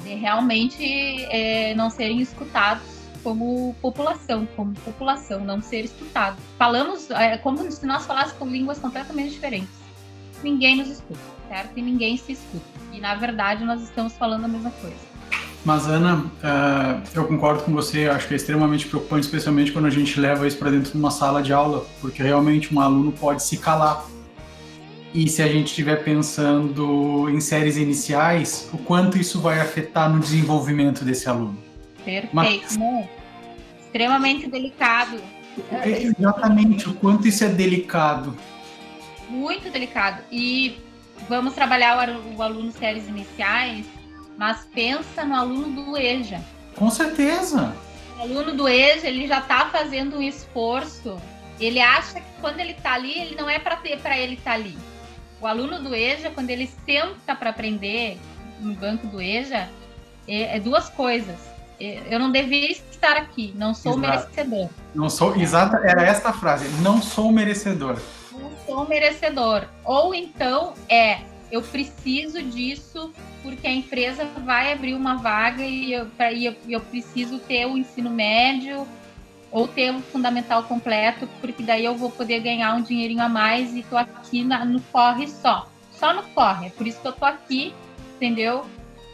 de, 0.04 0.16
realmente 0.16 0.84
é, 1.26 1.76
não 1.76 1.90
serem 1.90 2.20
escutados 2.20 2.98
como 3.24 3.76
população, 3.82 4.48
como 4.56 4.74
população, 4.74 5.42
não 5.42 5.62
ser 5.62 5.86
escutado. 5.86 6.38
Falamos 6.58 7.12
é, 7.12 7.38
como 7.38 7.70
se 7.72 7.86
nós 7.86 8.06
falássemos 8.06 8.52
línguas 8.52 8.80
completamente 8.80 9.32
diferentes. 9.32 9.70
Ninguém 10.42 10.78
nos 10.78 10.88
escuta, 10.88 11.20
certo? 11.48 11.78
E 11.78 11.82
ninguém 11.82 12.18
se 12.18 12.32
escuta. 12.32 12.66
E 12.92 13.00
na 13.00 13.16
verdade 13.16 13.64
nós 13.66 13.82
estamos 13.84 14.14
falando 14.14 14.46
a 14.46 14.48
mesma 14.48 14.72
coisa. 14.72 15.07
Mas, 15.66 15.88
Ana, 15.88 16.18
uh, 16.18 17.02
eu 17.14 17.26
concordo 17.26 17.64
com 17.64 17.74
você, 17.74 18.08
acho 18.08 18.28
que 18.28 18.34
é 18.34 18.38
extremamente 18.38 18.88
preocupante, 18.88 19.26
especialmente 19.26 19.72
quando 19.72 19.86
a 19.86 19.90
gente 19.90 20.20
leva 20.20 20.48
isso 20.48 20.58
para 20.58 20.70
dentro 20.70 20.92
de 20.92 20.98
uma 20.98 21.12
sala 21.12 21.42
de 21.42 21.52
aula, 21.52 21.86
porque 22.00 22.24
realmente 22.24 22.74
um 22.74 22.80
aluno 22.80 23.12
pode 23.12 23.44
se 23.44 23.58
calar. 23.58 24.06
E 25.14 25.28
se 25.28 25.42
a 25.42 25.48
gente 25.48 25.68
estiver 25.68 26.04
pensando 26.04 27.30
em 27.30 27.40
séries 27.40 27.76
iniciais, 27.76 28.70
o 28.72 28.78
quanto 28.78 29.18
isso 29.18 29.42
vai 29.42 29.60
afetar 29.60 30.10
no 30.10 30.20
desenvolvimento 30.20 31.04
desse 31.04 31.28
aluno? 31.28 31.58
Perfeito. 32.06 32.30
Mas, 32.34 32.78
extremamente 33.82 34.48
delicado. 34.48 35.20
É, 35.72 36.04
exatamente, 36.04 36.88
o 36.88 36.94
quanto 36.94 37.28
isso 37.28 37.44
é 37.44 37.50
delicado. 37.50 38.38
Muito 39.28 39.70
delicado. 39.72 40.22
E 40.32 40.78
vamos 41.28 41.54
trabalhar 41.54 42.10
o 42.38 42.42
aluno 42.42 42.72
séries 42.72 43.08
iniciais 43.08 43.86
mas 44.38 44.68
pensa 44.74 45.26
no 45.26 45.36
aluno 45.36 45.84
do 45.84 45.98
EJA. 45.98 46.40
Com 46.76 46.90
certeza. 46.92 47.76
O 48.18 48.22
aluno 48.22 48.54
do 48.54 48.70
EJA, 48.70 49.08
ele 49.08 49.28
já 49.28 49.40
está 49.40 49.66
fazendo 49.66 50.18
um 50.18 50.22
esforço. 50.22 51.20
Ele 51.60 51.80
acha 51.80 52.20
que 52.22 52.28
quando 52.40 52.60
ele 52.60 52.72
está 52.72 52.94
ali, 52.94 53.20
ele 53.20 53.36
não 53.36 53.50
é 53.50 53.58
para 53.58 53.76
ter 53.78 54.00
para 54.00 54.18
ele 54.18 54.36
estar 54.36 54.52
tá 54.52 54.56
ali. 54.56 54.78
O 55.42 55.48
aluno 55.48 55.80
do 55.80 55.94
EJA, 55.94 56.30
quando 56.30 56.50
ele 56.50 56.70
senta 56.86 57.36
para 57.36 57.50
aprender 57.50 58.20
no 58.60 58.74
banco 58.74 59.08
do 59.08 59.22
EJA, 59.22 59.70
é, 60.28 60.58
é, 60.58 60.60
duas 60.60 60.90
coisas. 60.90 61.36
É, 61.80 62.04
eu 62.10 62.20
não 62.20 62.32
deveria 62.32 62.72
estar 62.72 63.18
aqui, 63.18 63.54
não 63.56 63.74
sou 63.74 63.94
Exato. 63.98 64.30
merecedor. 64.30 64.70
Não 64.96 65.10
sou, 65.10 65.36
exata, 65.36 65.78
era 65.84 66.04
esta 66.04 66.34
frase, 66.34 66.68
não 66.82 67.02
sou 67.02 67.32
merecedor. 67.32 68.00
Não 68.32 68.52
sou 68.66 68.88
merecedor. 68.88 69.66
Ou 69.84 70.14
então 70.14 70.74
é, 70.90 71.22
eu 71.52 71.62
preciso 71.62 72.42
disso 72.42 73.12
porque 73.42 73.68
a 73.68 73.72
empresa 73.72 74.26
vai 74.44 74.74
abrir 74.74 74.94
uma 74.94 75.16
vaga 75.16 75.64
e 75.64 75.94
eu, 75.94 76.06
pra, 76.08 76.32
e 76.32 76.46
eu, 76.46 76.56
eu 76.68 76.82
preciso 76.82 77.40
ter 77.40 77.66
o 77.66 77.78
ensino 77.78 78.10
médio 78.10 78.88
ou 79.50 79.68
ter 79.68 79.94
o 79.94 80.02
fundamental 80.02 80.64
completo, 80.64 81.28
porque 81.40 81.64
daí 81.64 81.86
eu 81.86 81.96
vou 81.96 82.12
poder 82.12 82.42
ganhar 82.42 82.76
um 82.76 82.82
dinheirinho 82.82 83.22
a 83.22 83.30
mais 83.30 83.74
e 83.74 83.84
tô 83.84 83.96
aqui 83.96 84.44
na, 84.44 84.66
no 84.66 84.82
corre 84.82 85.28
só. 85.28 85.70
Só 85.92 86.14
no 86.14 86.24
corre. 86.30 86.68
É 86.68 86.70
por 86.70 86.86
isso 86.86 87.00
que 87.02 87.08
eu 87.08 87.14
tô 87.14 87.26
aqui, 87.26 87.74
entendeu? 88.16 88.66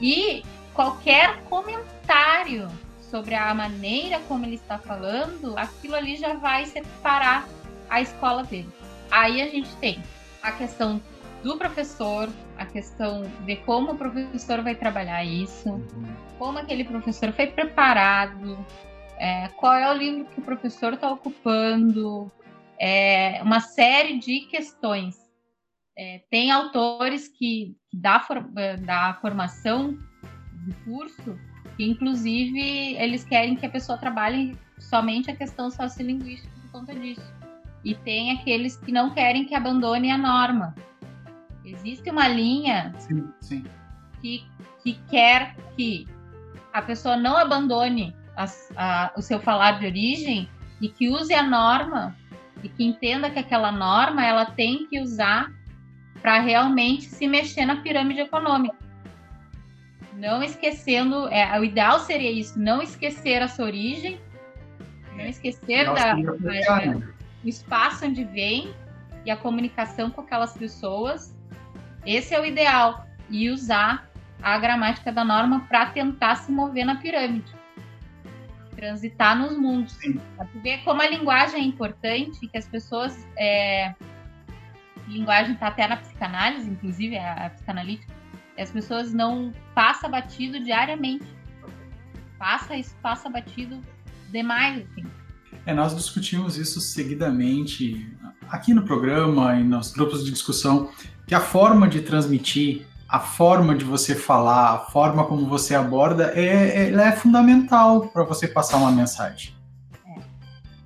E 0.01 0.43
qualquer 0.73 1.43
comentário 1.43 2.67
sobre 2.99 3.35
a 3.35 3.53
maneira 3.53 4.19
como 4.27 4.43
ele 4.43 4.55
está 4.55 4.79
falando, 4.79 5.55
aquilo 5.55 5.95
ali 5.95 6.17
já 6.17 6.33
vai 6.33 6.65
separar 6.65 7.47
a 7.89 8.01
escola 8.01 8.43
dele. 8.43 8.69
Aí 9.11 9.39
a 9.39 9.47
gente 9.47 9.69
tem 9.75 10.03
a 10.41 10.51
questão 10.51 10.99
do 11.43 11.57
professor, 11.57 12.29
a 12.57 12.65
questão 12.65 13.23
de 13.45 13.57
como 13.57 13.91
o 13.91 13.97
professor 13.97 14.61
vai 14.61 14.75
trabalhar 14.75 15.25
isso, 15.25 15.69
uhum. 15.69 16.15
como 16.39 16.57
aquele 16.57 16.85
professor 16.85 17.33
foi 17.33 17.47
preparado, 17.47 18.65
é, 19.17 19.49
qual 19.49 19.73
é 19.73 19.91
o 19.91 19.93
livro 19.93 20.25
que 20.25 20.39
o 20.39 20.43
professor 20.43 20.93
está 20.93 21.11
ocupando, 21.11 22.31
é, 22.79 23.41
uma 23.43 23.59
série 23.59 24.19
de 24.19 24.41
questões. 24.47 25.21
É, 25.95 26.21
tem 26.31 26.49
autores 26.49 27.27
que 27.27 27.75
da, 27.93 28.19
for, 28.21 28.41
da 28.85 29.13
formação 29.21 29.97
do 30.65 30.73
curso, 30.85 31.37
que 31.75 31.83
inclusive 31.83 32.95
eles 32.95 33.23
querem 33.23 33.55
que 33.55 33.65
a 33.65 33.69
pessoa 33.69 33.97
trabalhe 33.97 34.57
somente 34.79 35.29
a 35.29 35.35
questão 35.35 35.69
sociolinguística 35.69 36.51
por 36.61 36.71
conta 36.71 36.95
disso. 36.95 37.33
E 37.83 37.93
tem 37.95 38.31
aqueles 38.31 38.77
que 38.77 38.91
não 38.91 39.13
querem 39.13 39.45
que 39.45 39.53
abandone 39.53 40.09
a 40.09 40.17
norma. 40.17 40.73
Existe 41.65 42.09
uma 42.09 42.27
linha 42.27 42.93
Sim, 42.99 43.31
sim. 43.41 43.63
que, 44.21 44.43
que 44.83 44.93
quer 45.09 45.55
que 45.75 46.07
a 46.73 46.81
pessoa 46.81 47.15
não 47.15 47.37
abandone 47.37 48.15
as- 48.35 48.71
a- 48.75 49.11
o 49.15 49.21
seu 49.21 49.39
falar 49.39 49.79
de 49.79 49.85
origem 49.85 50.49
e 50.81 50.89
que 50.89 51.07
use 51.09 51.33
a 51.33 51.43
norma 51.43 52.15
e 52.61 52.69
que 52.69 52.83
entenda 52.83 53.29
que 53.29 53.39
aquela 53.39 53.71
norma 53.71 54.25
ela 54.25 54.45
tem 54.45 54.87
que 54.87 54.99
usar 54.99 55.51
para 56.21 56.39
realmente 56.39 57.05
se 57.05 57.27
mexer 57.27 57.65
na 57.65 57.77
pirâmide 57.81 58.21
econômica. 58.21 58.75
Não 60.15 60.41
esquecendo, 60.43 61.27
é, 61.29 61.59
o 61.59 61.63
ideal 61.63 61.99
seria 61.99 62.31
isso, 62.31 62.57
não 62.59 62.81
esquecer 62.81 63.41
a 63.41 63.47
sua 63.47 63.65
origem, 63.65 64.19
não 65.15 65.25
esquecer 65.25 65.85
da, 65.85 66.15
né? 66.15 67.13
o 67.43 67.47
espaço 67.47 68.05
onde 68.05 68.23
vem 68.23 68.73
e 69.25 69.31
a 69.31 69.35
comunicação 69.37 70.09
com 70.09 70.21
aquelas 70.21 70.55
pessoas. 70.57 71.35
Esse 72.05 72.33
é 72.33 72.39
o 72.39 72.45
ideal. 72.45 73.07
E 73.29 73.49
usar 73.49 74.09
a 74.41 74.57
gramática 74.57 75.11
da 75.11 75.23
norma 75.23 75.61
para 75.69 75.87
tentar 75.87 76.35
se 76.35 76.51
mover 76.51 76.85
na 76.85 76.95
pirâmide. 76.95 77.53
Transitar 78.75 79.37
nos 79.37 79.57
mundos. 79.57 79.97
Tu 79.97 80.59
ver 80.61 80.83
como 80.83 81.01
a 81.01 81.07
linguagem 81.07 81.61
é 81.61 81.63
importante, 81.63 82.47
que 82.47 82.57
as 82.57 82.67
pessoas. 82.67 83.25
É... 83.37 83.93
Linguagem 85.07 85.53
está 85.53 85.67
até 85.67 85.85
na 85.85 85.97
psicanálise, 85.97 86.69
inclusive, 86.69 87.17
a, 87.17 87.45
a 87.45 87.49
psicanalítica. 87.49 88.13
As 88.57 88.71
pessoas 88.71 89.13
não 89.13 89.51
passa 89.73 90.07
batido 90.07 90.59
diariamente. 90.59 91.25
Passa 92.37 92.75
isso, 92.75 92.95
passa 93.01 93.29
batido 93.29 93.81
demais, 94.31 94.85
assim. 94.85 95.03
É, 95.65 95.73
nós 95.73 95.95
discutimos 95.95 96.57
isso 96.57 96.81
seguidamente 96.81 98.09
aqui 98.49 98.73
no 98.73 98.83
programa 98.83 99.55
e 99.55 99.63
nos 99.63 99.91
grupos 99.91 100.25
de 100.25 100.31
discussão, 100.31 100.91
que 101.27 101.33
a 101.35 101.39
forma 101.39 101.87
de 101.87 102.01
transmitir, 102.01 102.85
a 103.07 103.19
forma 103.19 103.75
de 103.75 103.85
você 103.85 104.15
falar, 104.15 104.73
a 104.73 104.79
forma 104.79 105.25
como 105.25 105.45
você 105.47 105.75
aborda, 105.75 106.31
é, 106.35 106.89
ela 106.89 107.07
é 107.07 107.11
fundamental 107.11 108.07
para 108.07 108.23
você 108.23 108.47
passar 108.47 108.77
uma 108.77 108.91
mensagem. 108.91 109.53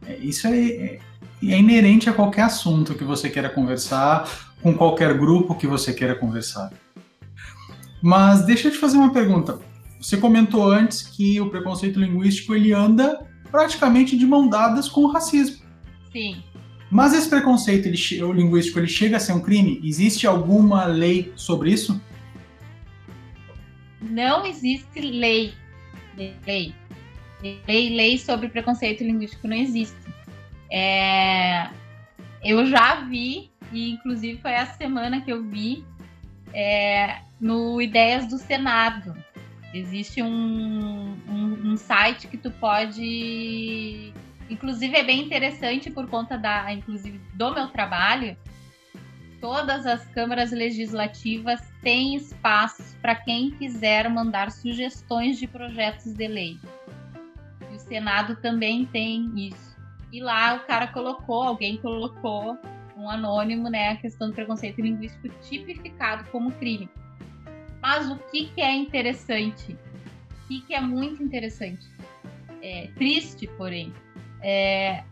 É, 0.06 0.18
isso 0.18 0.48
é, 0.48 0.58
é- 0.58 1.00
é 1.44 1.58
inerente 1.60 2.10
a 2.10 2.14
qualquer 2.14 2.44
assunto 2.44 2.96
que 2.96 3.04
você 3.04 3.30
queira 3.30 3.50
conversar, 3.50 4.28
com 4.62 4.74
qualquer 4.74 5.18
grupo 5.18 5.56
que 5.56 5.68
você 5.68 5.94
queira 5.94 6.16
conversar. 6.16 6.72
Mas 8.02 8.44
deixa 8.46 8.68
eu 8.68 8.72
te 8.72 8.78
fazer 8.78 8.98
uma 8.98 9.12
pergunta. 9.14 9.60
Você 10.00 10.18
comentou 10.18 10.70
antes 10.72 11.02
que 11.04 11.40
o 11.42 11.50
preconceito 11.50 12.00
linguístico 12.00 12.54
ele 12.54 12.74
anda 12.74 13.20
praticamente 13.52 14.18
de 14.18 14.26
mão 14.26 14.48
dadas 14.50 14.88
com 14.88 15.02
o 15.02 15.12
racismo. 15.12 15.66
Sim. 16.12 16.44
Mas 16.90 17.14
esse 17.14 17.30
preconceito 17.30 17.88
ele, 17.88 18.24
o 18.24 18.32
linguístico 18.32 18.80
ele 18.80 18.88
chega 18.88 19.18
a 19.18 19.20
ser 19.20 19.34
um 19.34 19.42
crime? 19.42 19.82
Existe 19.84 20.26
alguma 20.26 20.86
lei 20.86 21.34
sobre 21.36 21.72
isso? 21.72 22.00
não 24.02 24.46
existe 24.46 25.00
lei. 25.00 25.54
Lei. 26.46 26.74
Lei, 27.42 27.90
lei 27.90 28.18
sobre 28.18 28.50
preconceito 28.50 29.04
linguístico 29.04 29.48
não 29.48 29.56
existe. 29.56 29.96
É, 30.72 31.70
eu 32.44 32.66
já 32.66 33.02
vi, 33.02 33.52
e 33.72 33.92
inclusive 33.92 34.42
foi 34.42 34.52
essa 34.52 34.76
semana 34.76 35.22
que 35.22 35.32
eu 35.32 35.44
vi, 35.44 35.86
é, 36.54 37.20
no 37.40 37.80
Ideias 37.82 38.28
do 38.28 38.38
Senado. 38.38 39.16
Existe 39.74 40.22
um, 40.24 41.16
um, 41.30 41.72
um 41.72 41.78
site 41.78 42.28
que 42.28 42.38
tu 42.38 42.50
pode. 42.50 44.12
Inclusive 44.50 44.96
é 44.96 45.04
bem 45.04 45.22
interessante 45.22 45.90
por 45.90 46.08
conta 46.08 46.38
da, 46.38 46.72
inclusive, 46.72 47.20
do 47.34 47.54
meu 47.54 47.68
trabalho. 47.68 48.38
Todas 49.42 49.86
as 49.86 50.06
câmaras 50.08 50.52
legislativas 50.52 51.62
têm 51.82 52.16
espaços 52.16 52.96
para 53.02 53.16
quem 53.16 53.52
quiser 53.52 54.10
mandar 54.10 54.52
sugestões 54.52 55.38
de 55.38 55.48
projetos 55.48 56.14
de 56.14 56.28
lei. 56.28 56.60
E 57.72 57.76
o 57.76 57.80
Senado 57.80 58.36
também 58.38 58.86
tem 58.86 59.32
isso. 59.36 59.78
E 60.12 60.22
lá 60.22 60.56
o 60.56 60.60
cara 60.62 60.88
colocou, 60.88 61.44
alguém 61.44 61.78
colocou 61.78 62.58
um 62.96 63.10
anônimo, 63.10 63.70
né, 63.70 63.90
a 63.90 63.98
questão 63.98 64.30
do 64.30 64.34
preconceito 64.34 64.82
linguístico 64.82 65.30
tipificado 65.44 66.28
como 66.32 66.52
crime. 66.54 66.90
Mas 67.80 68.10
o 68.10 68.18
que, 68.32 68.48
que 68.48 68.62
é 68.62 68.76
interessante? 68.76 69.74
O 69.74 70.48
que, 70.48 70.62
que 70.62 70.74
é 70.74 70.82
muito 70.82 71.22
interessante? 71.22 71.88
É 72.62 72.88
triste, 72.96 73.48
porém, 73.56 73.94
é, 74.42 75.04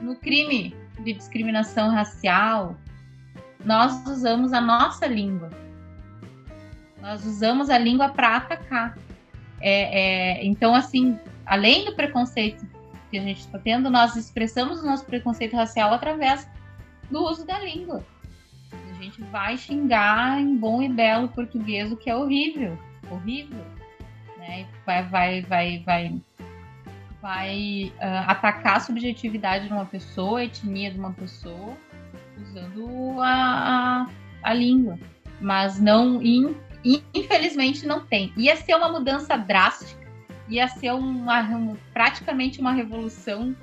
no 0.00 0.16
crime 0.16 0.74
de 1.00 1.12
discriminação 1.12 1.90
racial, 1.90 2.76
nós 3.64 4.04
usamos 4.06 4.52
a 4.52 4.60
nossa 4.60 5.06
língua. 5.06 5.50
Nós 7.00 7.24
usamos 7.24 7.70
a 7.70 7.78
língua 7.78 8.08
para 8.08 8.36
atacar. 8.36 8.96
É, 9.60 10.40
é, 10.40 10.44
então, 10.44 10.74
assim, 10.74 11.18
além 11.46 11.84
do 11.84 11.94
preconceito 11.94 12.66
que 13.10 13.18
a 13.18 13.22
gente 13.22 13.40
está 13.40 13.58
tendo, 13.58 13.90
nós 13.90 14.16
expressamos 14.16 14.82
o 14.82 14.86
nosso 14.86 15.04
preconceito 15.04 15.54
racial 15.54 15.92
através 15.92 16.48
do 17.10 17.22
uso 17.22 17.46
da 17.46 17.58
língua. 17.58 18.04
A 18.90 19.02
gente 19.02 19.22
vai 19.24 19.56
xingar 19.56 20.40
em 20.40 20.56
bom 20.56 20.82
e 20.82 20.88
belo 20.88 21.28
português, 21.28 21.92
o 21.92 21.96
que 21.96 22.08
é 22.08 22.16
horrível, 22.16 22.78
horrível. 23.10 23.64
Né? 24.38 24.66
Vai, 24.86 25.02
vai, 25.08 25.42
vai, 25.42 25.78
vai, 25.80 26.20
vai 27.22 27.92
ah, 28.00 28.32
atacar 28.32 28.76
a 28.76 28.80
subjetividade 28.80 29.68
de 29.68 29.72
uma 29.72 29.86
pessoa, 29.86 30.40
a 30.40 30.44
etnia 30.44 30.90
de 30.90 30.98
uma 30.98 31.12
pessoa, 31.12 31.76
usando 32.36 33.20
a, 33.20 33.30
a, 34.02 34.06
a 34.42 34.52
língua. 34.52 34.98
Mas 35.40 35.80
não, 35.80 36.20
in- 36.20 36.54
infelizmente 37.14 37.86
não 37.86 38.04
tem. 38.04 38.32
Ia 38.36 38.56
ser 38.56 38.74
uma 38.74 38.88
mudança 38.88 39.36
drástica, 39.36 40.06
ia 40.48 40.66
ser 40.68 40.92
uma, 40.92 41.40
um- 41.42 41.76
praticamente 41.94 42.60
uma 42.60 42.72
revolução 42.72 43.56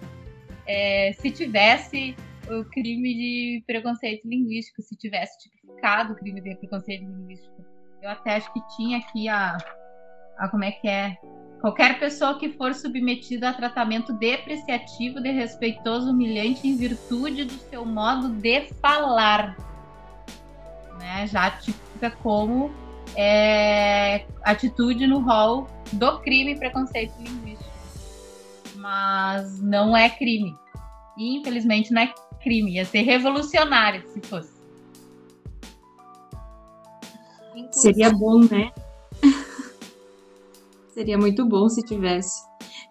é, 0.65 1.11
se 1.13 1.29
tivesse 1.29 2.15
o 2.49 2.63
crime 2.65 3.13
de 3.13 3.63
preconceito 3.67 4.27
linguístico, 4.27 4.81
se 4.81 4.95
tivesse 4.95 5.37
tipificado 5.39 6.13
o 6.13 6.15
crime 6.15 6.41
de 6.41 6.55
preconceito 6.55 7.01
linguístico. 7.01 7.65
Eu 8.01 8.09
até 8.09 8.35
acho 8.35 8.51
que 8.53 8.61
tinha 8.77 8.99
aqui 8.99 9.27
a, 9.27 9.57
a 10.37 10.47
como 10.47 10.63
é 10.63 10.71
que 10.71 10.87
é? 10.87 11.17
Qualquer 11.61 11.99
pessoa 11.99 12.39
que 12.39 12.53
for 12.53 12.73
submetida 12.73 13.49
a 13.49 13.53
tratamento 13.53 14.13
depreciativo, 14.13 15.19
desrespeitoso, 15.19 16.11
humilhante 16.11 16.67
em 16.67 16.77
virtude 16.77 17.43
do 17.43 17.53
seu 17.69 17.85
modo 17.85 18.29
de 18.29 18.67
falar, 18.81 19.57
né? 20.97 21.27
Já 21.27 21.51
tipifica 21.51 22.11
como 22.11 22.71
é, 23.15 24.25
atitude 24.43 25.05
no 25.05 25.19
rol 25.19 25.67
do 25.91 26.19
crime 26.19 26.57
preconceito 26.57 27.13
linguístico. 27.19 27.69
Mas 28.75 29.59
não 29.61 29.97
é 29.97 30.09
crime. 30.09 30.55
E, 31.17 31.39
infelizmente 31.39 31.91
não 31.91 32.03
é 32.03 32.13
crime. 32.41 32.75
Ia 32.75 32.85
ser 32.85 33.01
revolucionário 33.01 34.07
se 34.07 34.21
fosse. 34.21 34.57
Seria 37.71 38.09
bom, 38.11 38.39
né? 38.49 38.71
Seria 40.99 41.17
muito 41.17 41.45
bom 41.45 41.69
se 41.69 41.81
tivesse. 41.81 42.43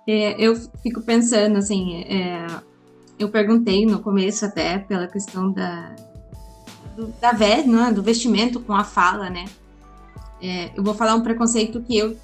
É, 0.06 0.34
eu 0.42 0.56
fico 0.82 1.02
pensando, 1.02 1.58
assim, 1.58 2.04
é, 2.04 2.46
eu 3.18 3.28
perguntei 3.28 3.84
no 3.84 4.00
começo 4.00 4.46
até 4.46 4.78
pela 4.78 5.06
questão 5.06 5.52
da, 5.52 5.94
do, 6.96 7.08
da 7.20 7.32
ve- 7.32 7.64
né, 7.64 7.92
do 7.92 8.02
vestimento 8.02 8.60
com 8.60 8.72
a 8.72 8.82
fala, 8.82 9.28
né? 9.28 9.44
É, 10.40 10.70
eu 10.74 10.82
vou 10.82 10.94
falar 10.94 11.16
um 11.16 11.20
preconceito 11.20 11.82
que 11.82 11.98
eu, 11.98 12.16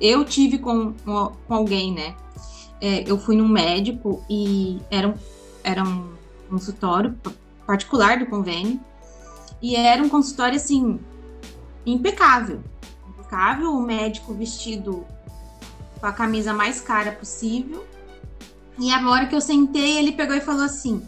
eu 0.00 0.24
tive 0.24 0.56
com, 0.58 0.92
com, 1.04 1.32
alguém, 1.52 1.92
né? 1.92 2.14
É, 2.80 3.02
eu 3.10 3.18
fui 3.18 3.34
num 3.34 3.48
médico 3.48 4.24
e 4.30 4.78
era 4.88 5.08
um, 5.08 5.14
era 5.64 5.82
um 5.82 6.12
consultório 6.48 7.18
particular 7.66 8.20
do 8.20 8.26
convênio 8.26 8.78
e 9.60 9.74
era 9.74 10.00
um 10.00 10.08
consultório, 10.08 10.54
assim, 10.54 11.00
impecável. 11.84 12.62
Impecável, 13.30 13.70
o 13.70 13.80
médico 13.80 14.34
vestido 14.34 15.06
com 16.00 16.06
a 16.06 16.12
camisa 16.12 16.52
mais 16.52 16.80
cara 16.80 17.12
possível. 17.12 17.86
E 18.76 18.90
a 18.90 19.08
hora 19.08 19.26
que 19.26 19.34
eu 19.36 19.40
sentei, 19.40 19.98
ele 19.98 20.12
pegou 20.12 20.34
e 20.34 20.40
falou 20.40 20.64
assim: 20.64 21.06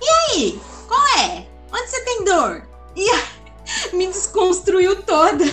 E 0.00 0.08
aí, 0.08 0.60
qual 0.86 1.06
é? 1.18 1.46
Onde 1.70 1.90
você 1.90 2.00
tem 2.04 2.24
dor? 2.24 2.66
E 2.96 3.92
me 3.94 4.06
desconstruiu 4.06 5.02
toda. 5.02 5.44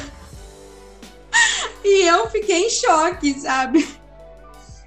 E 1.83 2.07
eu 2.07 2.29
fiquei 2.29 2.65
em 2.65 2.69
choque, 2.69 3.37
sabe? 3.37 3.85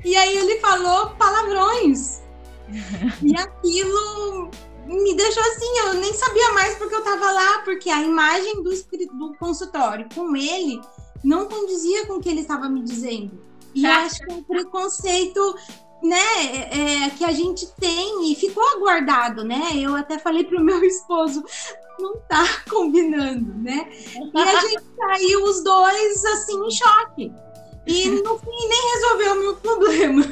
E 0.02 0.16
aí 0.16 0.34
ele 0.34 0.60
falou 0.60 1.10
palavrões. 1.10 2.22
e 3.22 3.36
aquilo 3.36 4.50
me 4.86 5.14
deixou 5.14 5.42
assim, 5.42 5.78
eu 5.80 5.94
nem 5.94 6.14
sabia 6.14 6.52
mais 6.52 6.74
porque 6.76 6.94
eu 6.94 7.04
tava 7.04 7.30
lá, 7.30 7.58
porque 7.58 7.90
a 7.90 8.02
imagem 8.02 8.62
do, 8.62 8.70
do 9.18 9.34
consultório 9.34 10.08
com 10.14 10.34
ele 10.34 10.80
não 11.22 11.46
condizia 11.46 12.06
com 12.06 12.14
o 12.14 12.20
que 12.20 12.28
ele 12.28 12.40
estava 12.40 12.68
me 12.68 12.82
dizendo. 12.82 13.38
E 13.74 13.86
acho 13.86 14.24
que 14.24 14.32
é 14.32 14.34
um 14.34 14.42
preconceito 14.42 15.54
né, 16.02 17.06
é, 17.06 17.10
que 17.10 17.24
a 17.24 17.32
gente 17.32 17.66
tem 17.74 18.30
e 18.30 18.34
ficou 18.34 18.62
aguardado, 18.76 19.44
né? 19.44 19.70
Eu 19.74 19.94
até 19.96 20.18
falei 20.18 20.44
pro 20.44 20.62
meu 20.62 20.82
esposo, 20.84 21.44
não 21.98 22.16
tá 22.28 22.44
combinando, 22.70 23.54
né? 23.54 23.88
E 24.14 24.38
a 24.38 24.60
gente 24.60 24.82
saiu 24.96 25.44
os 25.44 25.62
dois 25.62 26.24
assim 26.24 26.66
em 26.66 26.70
choque. 26.70 27.32
E 27.86 28.08
no 28.08 28.38
fim 28.38 28.68
nem 28.68 28.94
resolveu 28.94 29.32
o 29.32 29.40
meu 29.40 29.56
problema. 29.56 30.22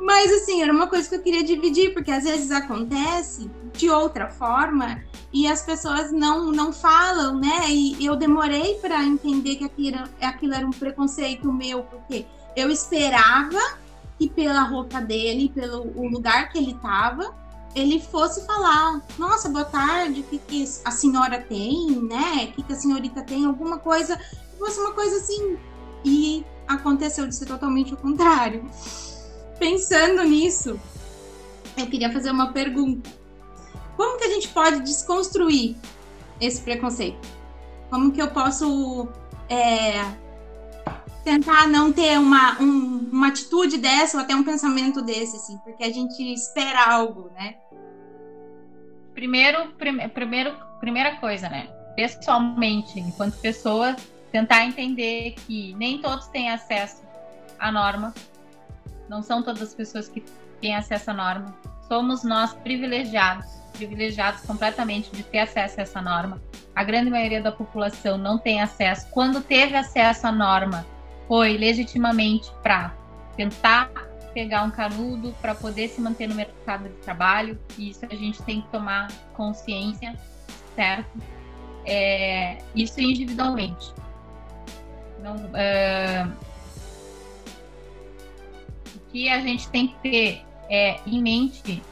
Mas 0.00 0.32
assim, 0.32 0.62
era 0.62 0.72
uma 0.72 0.86
coisa 0.86 1.08
que 1.08 1.14
eu 1.14 1.22
queria 1.22 1.44
dividir, 1.44 1.92
porque 1.92 2.10
às 2.10 2.24
vezes 2.24 2.50
acontece 2.50 3.50
de 3.72 3.88
outra 3.90 4.28
forma 4.28 5.02
e 5.32 5.46
as 5.46 5.62
pessoas 5.62 6.10
não, 6.10 6.50
não 6.50 6.72
falam, 6.72 7.38
né? 7.38 7.70
E 7.70 8.04
eu 8.04 8.16
demorei 8.16 8.74
para 8.76 9.04
entender 9.04 9.56
que 9.56 9.64
aquilo, 9.64 10.04
aquilo 10.20 10.54
era 10.54 10.66
um 10.66 10.70
preconceito 10.70 11.52
meu, 11.52 11.84
porque 11.84 12.26
eu 12.56 12.70
esperava 12.70 13.58
que 14.18 14.28
pela 14.28 14.62
roupa 14.62 15.00
dele, 15.00 15.50
pelo 15.54 15.82
o 15.96 16.08
lugar 16.08 16.50
que 16.50 16.58
ele 16.58 16.72
estava, 16.72 17.34
ele 17.74 18.00
fosse 18.00 18.44
falar: 18.44 19.00
Nossa, 19.18 19.48
boa 19.48 19.64
tarde, 19.64 20.20
o 20.20 20.24
que, 20.24 20.38
que 20.38 20.64
a 20.84 20.90
senhora 20.90 21.40
tem, 21.40 21.90
né? 22.02 22.48
O 22.50 22.52
que, 22.52 22.62
que 22.64 22.72
a 22.72 22.76
senhorita 22.76 23.22
tem? 23.22 23.46
Alguma 23.46 23.78
coisa, 23.78 24.20
fosse 24.58 24.80
uma 24.80 24.92
coisa 24.92 25.16
assim. 25.16 25.56
E 26.04 26.44
aconteceu 26.66 27.26
de 27.26 27.34
ser 27.34 27.46
totalmente 27.46 27.94
o 27.94 27.96
contrário. 27.96 28.68
Pensando 29.58 30.24
nisso, 30.24 30.80
eu 31.76 31.86
queria 31.86 32.12
fazer 32.12 32.30
uma 32.30 32.52
pergunta. 32.52 33.19
Como 34.00 34.16
que 34.16 34.24
a 34.24 34.30
gente 34.30 34.48
pode 34.48 34.80
desconstruir 34.80 35.76
esse 36.40 36.62
preconceito? 36.62 37.20
Como 37.90 38.10
que 38.10 38.22
eu 38.22 38.30
posso 38.30 39.06
é, 39.46 40.02
tentar 41.22 41.68
não 41.68 41.92
ter 41.92 42.18
uma, 42.18 42.58
um, 42.62 43.10
uma 43.12 43.28
atitude 43.28 43.76
dessa 43.76 44.16
ou 44.16 44.22
até 44.22 44.34
um 44.34 44.42
pensamento 44.42 45.02
desse, 45.02 45.36
assim, 45.36 45.58
porque 45.58 45.84
a 45.84 45.92
gente 45.92 46.18
espera 46.32 46.94
algo, 46.94 47.30
né? 47.34 47.56
Primeiro, 49.12 49.70
prime, 49.72 50.08
primeiro, 50.08 50.56
primeira 50.80 51.16
coisa, 51.16 51.50
né? 51.50 51.68
Pessoalmente, 51.94 52.98
enquanto 52.98 53.38
pessoa, 53.38 53.94
tentar 54.32 54.64
entender 54.64 55.34
que 55.46 55.74
nem 55.74 56.00
todos 56.00 56.26
têm 56.28 56.50
acesso 56.50 57.02
à 57.58 57.70
norma, 57.70 58.14
não 59.10 59.22
são 59.22 59.42
todas 59.42 59.60
as 59.60 59.74
pessoas 59.74 60.08
que 60.08 60.24
têm 60.58 60.74
acesso 60.74 61.10
à 61.10 61.12
norma, 61.12 61.54
somos 61.86 62.24
nós 62.24 62.54
privilegiados 62.54 63.59
privilegiados 63.86 64.42
completamente 64.42 65.10
de 65.10 65.22
ter 65.22 65.38
acesso 65.38 65.80
a 65.80 65.82
essa 65.82 66.02
norma. 66.02 66.40
A 66.74 66.84
grande 66.84 67.10
maioria 67.10 67.40
da 67.40 67.50
população 67.50 68.18
não 68.18 68.38
tem 68.38 68.60
acesso. 68.60 69.08
Quando 69.10 69.40
teve 69.40 69.76
acesso 69.76 70.26
à 70.26 70.32
norma, 70.32 70.86
foi 71.26 71.56
legitimamente 71.56 72.50
para 72.62 72.94
tentar 73.36 73.90
pegar 74.34 74.62
um 74.62 74.70
canudo 74.70 75.34
para 75.40 75.54
poder 75.54 75.88
se 75.88 76.00
manter 76.00 76.28
no 76.28 76.34
mercado 76.34 76.84
de 76.84 76.94
trabalho. 76.96 77.58
E 77.78 77.90
isso 77.90 78.04
a 78.04 78.14
gente 78.14 78.42
tem 78.42 78.60
que 78.60 78.68
tomar 78.68 79.08
consciência, 79.34 80.14
certo? 80.74 81.18
É, 81.86 82.58
isso 82.74 83.00
individualmente. 83.00 83.92
Não, 85.22 85.36
é, 85.54 86.26
o 88.94 89.10
que 89.10 89.28
a 89.28 89.40
gente 89.40 89.68
tem 89.68 89.88
que 89.88 89.94
ter 89.96 90.44
é, 90.68 91.00
em 91.06 91.20
mente 91.20 91.82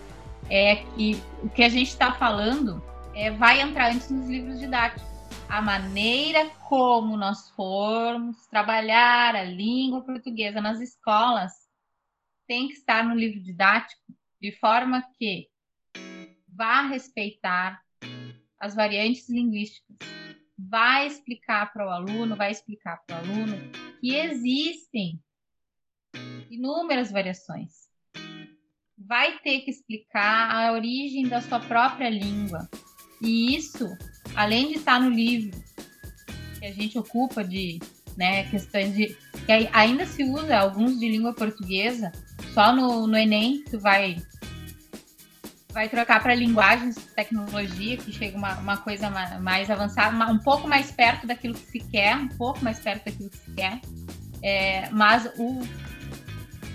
é 0.51 0.77
que 0.77 1.21
o 1.43 1.49
que 1.49 1.63
a 1.63 1.69
gente 1.69 1.89
está 1.89 2.13
falando 2.13 2.83
é, 3.15 3.31
vai 3.31 3.61
entrar 3.61 3.93
antes 3.93 4.11
nos 4.11 4.29
livros 4.29 4.59
didáticos. 4.59 5.07
A 5.49 5.63
maneira 5.63 6.49
como 6.69 7.17
nós 7.17 7.51
formos 7.51 8.47
trabalhar 8.47 9.35
a 9.35 9.45
língua 9.45 10.03
portuguesa 10.03 10.61
nas 10.61 10.81
escolas 10.81 11.53
tem 12.47 12.69
que 12.69 12.75
estar 12.75 13.05
no 13.05 13.15
livro 13.15 13.41
didático 13.43 14.03
de 14.41 14.53
forma 14.53 15.03
que 15.19 15.49
vá 16.47 16.83
respeitar 16.83 17.81
as 18.61 18.75
variantes 18.75 19.29
linguísticas, 19.29 19.97
vai 20.59 21.07
explicar 21.07 21.73
para 21.73 21.87
o 21.87 21.91
aluno, 21.91 22.37
vai 22.37 22.51
explicar 22.51 23.03
para 23.07 23.17
o 23.17 23.19
aluno 23.21 23.57
que 24.01 24.15
existem 24.15 25.23
inúmeras 26.51 27.11
variações 27.11 27.88
vai 29.07 29.39
ter 29.39 29.61
que 29.61 29.71
explicar 29.71 30.51
a 30.51 30.73
origem 30.73 31.29
da 31.29 31.41
sua 31.41 31.61
própria 31.61 32.11
língua. 32.11 32.69
E 33.21 33.57
isso, 33.57 33.87
além 34.35 34.69
de 34.69 34.75
estar 34.75 35.01
no 35.01 35.11
livro, 35.11 35.59
que 36.59 36.67
a 36.67 36.73
gente 36.73 36.99
ocupa 36.99 37.45
de 37.45 37.79
né, 38.17 38.45
questões 38.45 38.95
de. 38.95 39.17
que 39.47 39.53
ainda 39.73 40.05
se 40.07 40.25
usa 40.25 40.59
alguns 40.59 40.99
de 40.99 41.09
língua 41.09 41.33
portuguesa, 41.33 42.11
só 42.53 42.75
no, 42.75 43.07
no 43.07 43.17
Enem 43.17 43.63
tu 43.65 43.79
vai 43.79 44.21
vai 45.71 45.89
trocar 45.89 46.21
para 46.21 46.35
linguagens, 46.35 46.97
tecnologia, 47.15 47.97
que 47.99 48.11
chega 48.11 48.37
uma, 48.37 48.59
uma 48.59 48.77
coisa 48.79 49.09
mais 49.39 49.71
avançada, 49.71 50.27
um 50.27 50.39
pouco 50.39 50.67
mais 50.67 50.91
perto 50.91 51.27
daquilo 51.27 51.55
que 51.55 51.67
se 51.67 51.79
quer, 51.79 52.17
um 52.17 52.27
pouco 52.27 52.65
mais 52.65 52.81
perto 52.81 53.05
daquilo 53.05 53.31
que 53.31 53.37
se 53.37 53.51
quer. 53.53 53.81
É, 54.43 54.91
mas 54.91 55.27
o, 55.37 55.61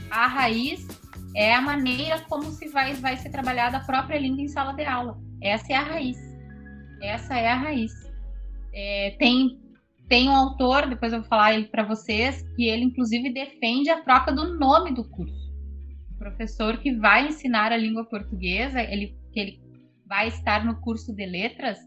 a 0.09 0.27
raiz 0.27 0.87
é 1.35 1.53
a 1.53 1.61
maneira 1.61 2.19
como 2.29 2.51
se 2.51 2.67
vai, 2.69 2.93
vai 2.93 3.17
ser 3.17 3.29
trabalhada 3.29 3.77
a 3.77 3.83
própria 3.83 4.19
língua 4.19 4.41
em 4.41 4.47
sala 4.47 4.73
de 4.73 4.83
aula. 4.83 5.17
Essa 5.41 5.73
é 5.73 5.75
a 5.75 5.81
raiz. 5.81 6.17
Essa 7.01 7.37
é 7.37 7.47
a 7.47 7.55
raiz. 7.55 7.91
É, 8.73 9.15
tem, 9.17 9.59
tem 10.07 10.29
um 10.29 10.35
autor, 10.35 10.87
depois 10.87 11.11
eu 11.11 11.19
vou 11.19 11.27
falar 11.27 11.53
ele 11.53 11.65
para 11.65 11.83
vocês, 11.83 12.43
que 12.55 12.67
ele 12.67 12.85
inclusive 12.85 13.33
defende 13.33 13.89
a 13.89 14.01
troca 14.01 14.31
do 14.31 14.57
nome 14.57 14.93
do 14.93 15.03
curso. 15.09 15.51
O 16.15 16.17
professor 16.17 16.77
que 16.77 16.95
vai 16.95 17.27
ensinar 17.27 17.71
a 17.71 17.77
língua 17.77 18.05
portuguesa, 18.05 18.81
ele, 18.81 19.17
que 19.31 19.39
ele 19.39 19.59
vai 20.07 20.27
estar 20.27 20.63
no 20.63 20.79
curso 20.81 21.13
de 21.13 21.25
letras, 21.25 21.79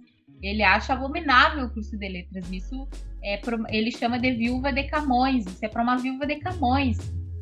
ele 0.42 0.62
acha 0.62 0.92
abominável 0.92 1.66
o 1.66 1.70
curso 1.72 1.96
de 1.96 2.09
letras. 2.09 2.50
Isso 2.50 2.88
é 3.22 3.40
ele 3.70 3.90
chama 3.90 4.18
de 4.18 4.32
viúva 4.32 4.72
de 4.72 4.85
Camões. 4.85 5.46
Isso 5.46 5.64
é 5.64 5.68
para 5.68 5.82
uma 5.82 5.96
viúva 5.96 6.26
de 6.26 6.37
Camões 6.37 6.98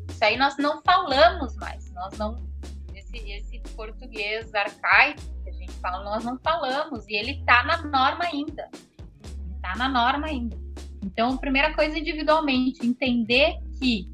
isso 0.09 0.23
aí 0.23 0.37
nós 0.37 0.57
não 0.57 0.81
falamos 0.81 1.55
mais. 1.57 1.91
Nós 1.91 2.17
não. 2.17 2.45
Esse, 2.93 3.17
esse 3.17 3.59
português 3.75 4.53
arcaico 4.53 5.21
que 5.43 5.49
a 5.49 5.53
gente 5.53 5.73
fala, 5.73 6.03
nós 6.03 6.23
não 6.23 6.37
falamos. 6.39 7.05
E 7.07 7.15
ele 7.15 7.39
está 7.39 7.63
na 7.63 7.83
norma 7.83 8.25
ainda. 8.25 8.69
Está 9.55 9.75
na 9.75 9.89
norma 9.89 10.27
ainda. 10.27 10.57
Então, 11.03 11.37
primeira 11.37 11.73
coisa, 11.73 11.97
individualmente, 11.97 12.85
entender 12.85 13.57
que 13.79 14.09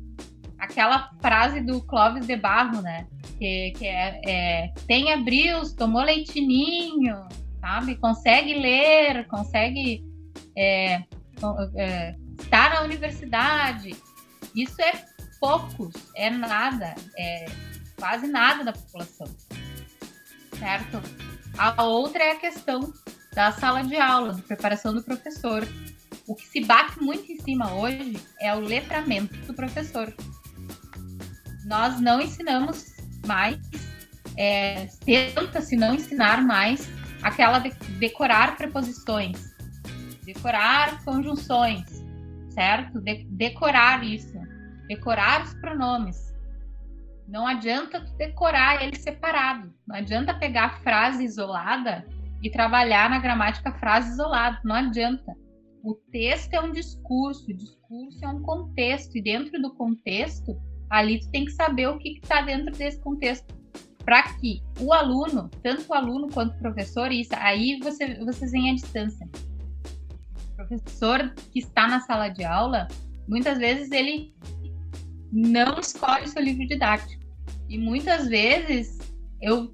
aquela 0.60 1.10
frase 1.22 1.62
do 1.62 1.82
Clóvis 1.82 2.28
de 2.28 2.36
Barro, 2.36 2.82
né? 2.82 3.08
Que, 3.40 3.72
que 3.72 3.88
é, 3.88 4.22
é 4.26 4.74
tem 4.86 5.12
abrios, 5.12 5.74
tomou 5.74 6.04
leitinho, 6.04 7.28
sabe? 7.60 7.96
Consegue 7.96 8.54
ler, 8.56 9.28
consegue 9.28 10.04
é, 10.56 11.04
é, 11.76 12.16
estar 12.40 12.76
na 12.76 12.84
universidade. 12.84 13.96
Isso 14.54 14.82
é 14.82 14.92
poucos, 15.42 15.92
é 16.16 16.30
nada, 16.30 16.94
é 17.18 17.48
quase 17.98 18.28
nada 18.28 18.64
da 18.64 18.72
população, 18.72 19.28
certo? 20.58 21.02
A 21.58 21.84
outra 21.84 22.24
é 22.24 22.32
a 22.34 22.40
questão 22.40 22.94
da 23.34 23.52
sala 23.52 23.84
de 23.84 23.98
aula, 23.98 24.36
de 24.36 24.44
preparação 24.44 24.94
do 24.94 25.04
professor. 25.04 25.68
O 26.28 26.36
que 26.36 26.48
se 26.48 26.64
bate 26.64 27.02
muito 27.02 27.30
em 27.32 27.40
cima 27.40 27.74
hoje 27.74 28.18
é 28.40 28.56
o 28.56 28.60
letramento 28.60 29.36
do 29.48 29.54
professor. 29.54 30.14
Nós 31.66 32.00
não 32.00 32.22
ensinamos 32.22 32.86
mais, 33.26 33.58
é, 34.38 34.88
tenta-se 35.04 35.76
não 35.76 35.96
ensinar 35.96 36.44
mais 36.44 36.88
aquela 37.24 37.60
de 37.60 37.72
decorar 37.98 38.56
preposições, 38.56 39.38
decorar 40.24 41.04
conjunções, 41.04 41.84
certo? 42.54 43.02
De 43.02 43.24
decorar 43.26 44.04
isso 44.04 44.41
decorar 44.92 45.44
os 45.44 45.54
pronomes. 45.54 46.36
Não 47.26 47.48
adianta 47.48 48.02
decorar 48.18 48.84
ele 48.84 48.98
separado. 48.98 49.74
Não 49.88 49.96
adianta 49.96 50.34
pegar 50.34 50.66
a 50.66 50.80
frase 50.80 51.24
isolada 51.24 52.06
e 52.44 52.50
trabalhar 52.50 53.10
na 53.10 53.20
gramática 53.20 53.72
frase 53.72 54.12
isolada. 54.12 54.60
Não 54.66 54.76
adianta. 54.76 55.34
O 55.82 55.96
texto 56.12 56.54
é 56.54 56.60
um 56.60 56.74
discurso, 56.74 57.50
o 57.50 57.54
discurso 57.54 58.20
é 58.24 58.28
um 58.28 58.42
contexto, 58.42 59.18
e 59.18 59.22
dentro 59.22 59.60
do 59.62 59.74
contexto, 59.74 60.56
ali 60.90 61.22
tu 61.22 61.32
tem 61.32 61.46
que 61.46 61.52
saber 61.52 61.88
o 61.88 61.98
que 61.98 62.20
está 62.22 62.42
dentro 62.42 62.72
desse 62.78 63.00
contexto. 63.00 63.48
Para 64.04 64.24
que 64.34 64.62
o 64.80 64.92
aluno, 64.92 65.50
tanto 65.64 65.90
o 65.90 65.94
aluno 65.94 66.28
quanto 66.32 66.56
o 66.56 66.60
professor, 66.60 67.12
isso, 67.12 67.32
aí 67.36 67.80
você, 67.82 68.16
vocês 68.26 68.52
veem 68.52 68.72
a 68.72 68.76
distância. 68.76 69.28
O 70.52 70.56
professor 70.58 71.34
que 71.52 71.60
está 71.60 71.88
na 71.88 72.02
sala 72.02 72.28
de 72.28 72.44
aula, 72.44 72.88
muitas 73.28 73.58
vezes 73.58 73.90
ele 73.92 74.36
não 75.32 75.80
escolhe 75.80 76.28
seu 76.28 76.42
livro 76.42 76.68
didático. 76.68 77.22
E 77.70 77.78
muitas 77.78 78.28
vezes 78.28 79.00
eu 79.42 79.74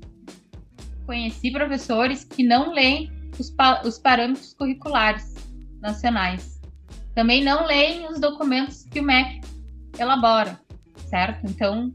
conheci 1.06 1.52
professores 1.52 2.24
que 2.24 2.44
não 2.44 2.74
leem 2.74 3.12
os, 3.40 3.50
pa 3.50 3.82
os 3.84 3.98
parâmetros 3.98 4.54
curriculares 4.54 5.36
nacionais. 5.82 6.60
também 7.16 7.44
não 7.44 7.66
leem 7.66 8.08
os 8.08 8.20
documentos 8.20 8.84
que 8.84 9.00
o 9.00 9.04
MEC 9.04 9.42
elabora, 9.98 10.60
certo? 11.10 11.48
Então, 11.48 11.92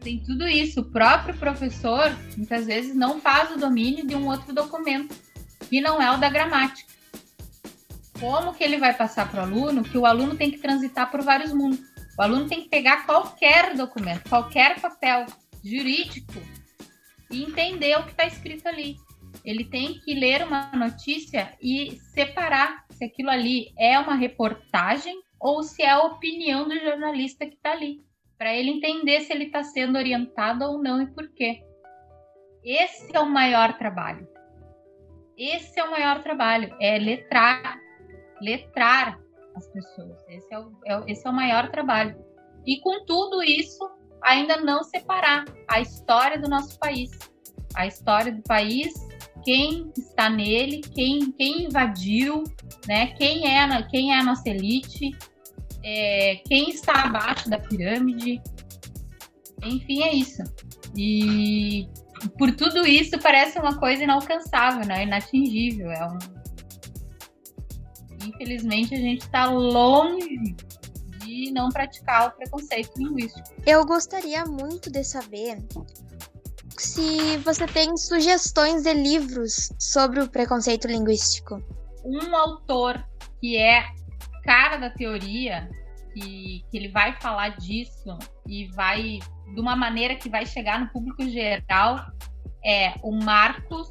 tem 0.00 0.18
tudo 0.18 0.46
isso. 0.46 0.80
O 0.80 0.84
próprio 0.84 1.34
professor, 1.36 2.14
muitas 2.36 2.66
vezes, 2.66 2.94
não 2.94 3.20
faz 3.20 3.50
o 3.54 3.58
domínio 3.58 4.06
de 4.06 4.14
um 4.14 4.26
outro 4.26 4.54
documento, 4.54 5.14
que 5.68 5.80
não 5.80 6.02
é 6.02 6.10
o 6.10 6.18
da 6.18 6.28
gramática. 6.28 6.90
Como 8.18 8.52
que 8.52 8.62
ele 8.62 8.76
vai 8.76 8.92
passar 8.92 9.30
para 9.30 9.40
o 9.40 9.44
aluno? 9.44 9.82
Que 9.82 9.96
o 9.96 10.04
aluno 10.04 10.36
tem 10.36 10.50
que 10.50 10.58
transitar 10.58 11.10
por 11.10 11.22
vários 11.22 11.52
mundos. 11.52 11.80
O 12.20 12.22
aluno 12.22 12.46
tem 12.46 12.64
que 12.64 12.68
pegar 12.68 13.06
qualquer 13.06 13.74
documento, 13.74 14.28
qualquer 14.28 14.78
papel 14.78 15.24
jurídico 15.64 16.34
e 17.30 17.42
entender 17.42 17.98
o 17.98 18.04
que 18.04 18.10
está 18.10 18.26
escrito 18.26 18.68
ali. 18.68 18.98
Ele 19.42 19.64
tem 19.64 19.98
que 20.00 20.12
ler 20.12 20.46
uma 20.46 20.70
notícia 20.72 21.56
e 21.62 21.98
separar 22.12 22.84
se 22.90 23.06
aquilo 23.06 23.30
ali 23.30 23.72
é 23.78 23.98
uma 23.98 24.16
reportagem 24.16 25.18
ou 25.40 25.62
se 25.62 25.82
é 25.82 25.88
a 25.88 26.00
opinião 26.00 26.68
do 26.68 26.78
jornalista 26.78 27.46
que 27.46 27.54
está 27.54 27.72
ali, 27.72 28.04
para 28.36 28.54
ele 28.54 28.68
entender 28.68 29.22
se 29.22 29.32
ele 29.32 29.44
está 29.44 29.62
sendo 29.62 29.96
orientado 29.96 30.66
ou 30.66 30.78
não 30.78 31.00
e 31.00 31.06
por 31.06 31.26
quê. 31.32 31.62
Esse 32.62 33.16
é 33.16 33.20
o 33.20 33.30
maior 33.30 33.78
trabalho. 33.78 34.28
Esse 35.38 35.80
é 35.80 35.84
o 35.84 35.90
maior 35.90 36.22
trabalho, 36.22 36.76
é 36.82 36.98
letrar, 36.98 37.80
letrar 38.42 39.18
as 39.60 39.68
pessoas. 39.68 40.18
Esse 40.28 40.52
é 40.52 40.58
o, 40.58 40.72
é, 40.86 41.12
esse 41.12 41.26
é 41.26 41.30
o 41.30 41.32
maior 41.32 41.70
trabalho. 41.70 42.16
E 42.66 42.80
com 42.80 43.04
tudo 43.04 43.42
isso, 43.42 43.88
ainda 44.22 44.56
não 44.56 44.82
separar 44.82 45.44
a 45.68 45.80
história 45.80 46.38
do 46.38 46.48
nosso 46.48 46.78
país, 46.78 47.10
a 47.74 47.86
história 47.86 48.32
do 48.32 48.42
país, 48.42 48.92
quem 49.44 49.90
está 49.96 50.28
nele, 50.28 50.80
quem, 50.94 51.32
quem 51.32 51.64
invadiu, 51.64 52.44
né? 52.86 53.08
Quem 53.14 53.46
é, 53.46 53.82
quem 53.84 54.12
é 54.12 54.18
a 54.18 54.24
nossa 54.24 54.48
elite, 54.48 55.10
é, 55.82 56.36
quem 56.46 56.70
está 56.70 57.04
abaixo 57.04 57.48
da 57.48 57.58
pirâmide. 57.58 58.40
Enfim, 59.62 60.02
é 60.02 60.14
isso. 60.14 60.42
E 60.96 61.88
por 62.38 62.54
tudo 62.54 62.86
isso 62.86 63.18
parece 63.18 63.58
uma 63.58 63.78
coisa 63.78 64.04
inalcançável, 64.04 64.86
né? 64.86 65.04
Inatingível. 65.04 65.90
É 65.90 66.06
um... 66.06 66.39
Infelizmente 68.34 68.94
a 68.94 68.98
gente 68.98 69.22
está 69.22 69.46
longe 69.46 70.56
de 71.18 71.50
não 71.52 71.68
praticar 71.68 72.28
o 72.28 72.30
preconceito 72.32 72.92
linguístico. 72.96 73.48
Eu 73.66 73.84
gostaria 73.84 74.44
muito 74.44 74.90
de 74.90 75.04
saber 75.04 75.58
se 76.78 77.36
você 77.38 77.66
tem 77.66 77.96
sugestões 77.96 78.82
de 78.82 78.94
livros 78.94 79.70
sobre 79.78 80.20
o 80.20 80.28
preconceito 80.28 80.86
linguístico. 80.86 81.62
Um 82.04 82.34
autor 82.34 83.04
que 83.40 83.56
é 83.56 83.84
cara 84.44 84.78
da 84.78 84.90
teoria, 84.90 85.68
que, 86.14 86.64
que 86.70 86.76
ele 86.76 86.88
vai 86.88 87.18
falar 87.20 87.50
disso 87.50 88.18
e 88.46 88.66
vai 88.72 89.18
de 89.54 89.60
uma 89.60 89.76
maneira 89.76 90.14
que 90.14 90.28
vai 90.28 90.46
chegar 90.46 90.80
no 90.80 90.88
público 90.88 91.28
geral, 91.28 92.06
é 92.64 92.94
o 93.02 93.12
Marcos 93.12 93.88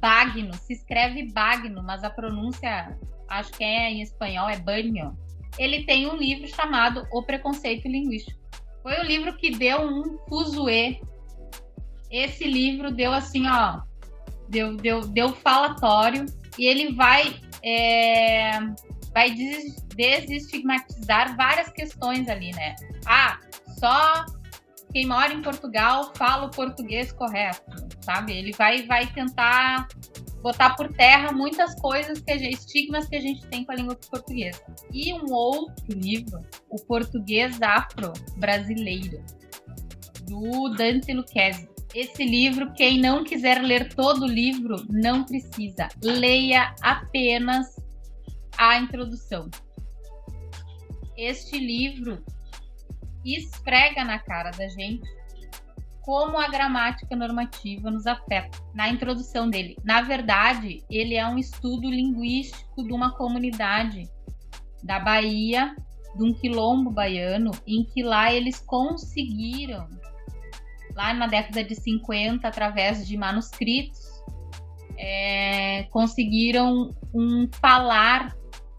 Bagno. 0.00 0.52
Se 0.54 0.72
escreve 0.74 1.32
Bagno, 1.32 1.82
mas 1.82 2.02
a 2.04 2.10
pronúncia, 2.10 2.98
acho 3.32 3.52
que 3.52 3.64
é 3.64 3.90
em 3.90 4.02
espanhol, 4.02 4.48
é 4.48 4.58
Banho. 4.58 5.16
Ele 5.58 5.84
tem 5.84 6.08
um 6.08 6.16
livro 6.16 6.46
chamado 6.48 7.06
O 7.12 7.22
Preconceito 7.22 7.86
Linguístico. 7.86 8.40
Foi 8.82 8.98
o 8.98 9.04
livro 9.04 9.36
que 9.36 9.50
deu 9.50 9.82
um 9.82 10.18
fuzuê 10.28 11.00
esse 12.12 12.44
livro 12.44 12.92
deu 12.92 13.10
assim, 13.10 13.48
ó, 13.48 13.80
deu, 14.46 14.76
deu, 14.76 15.00
deu 15.00 15.32
falatório 15.32 16.26
e 16.58 16.66
ele 16.66 16.92
vai, 16.92 17.40
é, 17.64 18.60
vai 19.14 19.30
des, 19.30 19.82
desestigmatizar 19.96 21.34
várias 21.34 21.70
questões 21.70 22.28
ali, 22.28 22.52
né? 22.52 22.76
Ah, 23.06 23.38
só 23.80 24.26
quem 24.92 25.06
mora 25.06 25.32
em 25.32 25.40
Portugal 25.40 26.12
fala 26.14 26.44
o 26.44 26.50
português 26.50 27.10
correto, 27.12 27.62
sabe? 28.02 28.32
Ele 28.32 28.52
vai, 28.52 28.82
vai 28.82 29.06
tentar 29.06 29.88
botar 30.42 30.74
por 30.74 30.92
terra 30.92 31.32
muitas 31.32 31.74
coisas 31.80 32.20
que 32.20 32.38
gente, 32.38 32.58
estigmas 32.58 33.08
que 33.08 33.16
a 33.16 33.20
gente 33.20 33.46
tem 33.46 33.64
com 33.64 33.72
a 33.72 33.74
língua 33.76 33.96
portuguesa. 34.10 34.60
E 34.92 35.12
um 35.14 35.32
outro 35.32 35.86
livro, 35.88 36.40
o 36.68 36.76
português 36.84 37.62
afro 37.62 38.12
brasileiro, 38.36 39.22
do 40.26 40.68
Dante 40.70 41.12
Lucchesi. 41.12 41.70
Esse 41.94 42.24
livro, 42.24 42.72
quem 42.72 42.98
não 42.98 43.22
quiser 43.22 43.62
ler 43.62 43.94
todo 43.94 44.24
o 44.24 44.28
livro, 44.28 44.76
não 44.88 45.24
precisa. 45.24 45.88
Leia 46.02 46.74
apenas 46.80 47.76
a 48.56 48.78
introdução. 48.78 49.50
Este 51.16 51.58
livro 51.58 52.24
esfrega 53.24 54.04
na 54.04 54.18
cara 54.18 54.50
da 54.50 54.68
gente 54.68 55.06
como 56.02 56.38
a 56.38 56.48
gramática 56.48 57.14
normativa 57.16 57.90
nos 57.90 58.06
afeta. 58.06 58.58
Na 58.74 58.88
introdução 58.88 59.48
dele, 59.48 59.76
na 59.84 60.02
verdade, 60.02 60.84
ele 60.90 61.14
é 61.14 61.26
um 61.26 61.38
estudo 61.38 61.88
linguístico 61.88 62.84
de 62.84 62.92
uma 62.92 63.16
comunidade 63.16 64.08
da 64.82 64.98
Bahia, 64.98 65.74
de 66.16 66.24
um 66.24 66.34
quilombo 66.34 66.90
baiano, 66.90 67.52
em 67.66 67.84
que 67.84 68.02
lá 68.02 68.32
eles 68.32 68.58
conseguiram 68.60 69.88
lá 70.94 71.14
na 71.14 71.26
década 71.26 71.64
de 71.64 71.74
50, 71.74 72.46
através 72.46 73.06
de 73.06 73.16
manuscritos, 73.16 74.00
é, 74.98 75.84
conseguiram 75.84 76.94
um 77.14 77.48
falar 77.60 78.36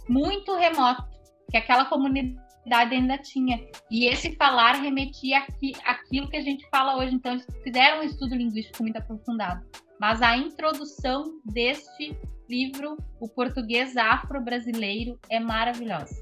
muito 0.08 0.56
remoto, 0.56 1.06
que 1.50 1.58
aquela 1.58 1.86
comunidade 1.86 2.43
ainda 2.72 3.18
tinha. 3.18 3.60
E 3.90 4.06
esse 4.08 4.36
falar 4.36 4.74
remetia 4.74 5.40
aqui, 5.40 5.74
aquilo 5.84 6.30
que 6.30 6.38
a 6.38 6.42
gente 6.42 6.68
fala 6.70 6.98
hoje. 6.98 7.16
Então, 7.16 7.34
eles 7.34 7.46
fizeram 7.64 8.00
um 8.02 8.04
estudo 8.04 8.36
linguístico 8.36 8.84
muito 8.84 8.98
aprofundado. 8.98 9.66
Mas 10.00 10.22
a 10.22 10.38
introdução 10.38 11.40
deste 11.46 12.18
livro, 12.50 12.98
O 13.20 13.28
Português 13.28 13.98
Afro-Brasileiro, 13.98 15.20
é 15.30 15.40
maravilhosa. 15.40 16.22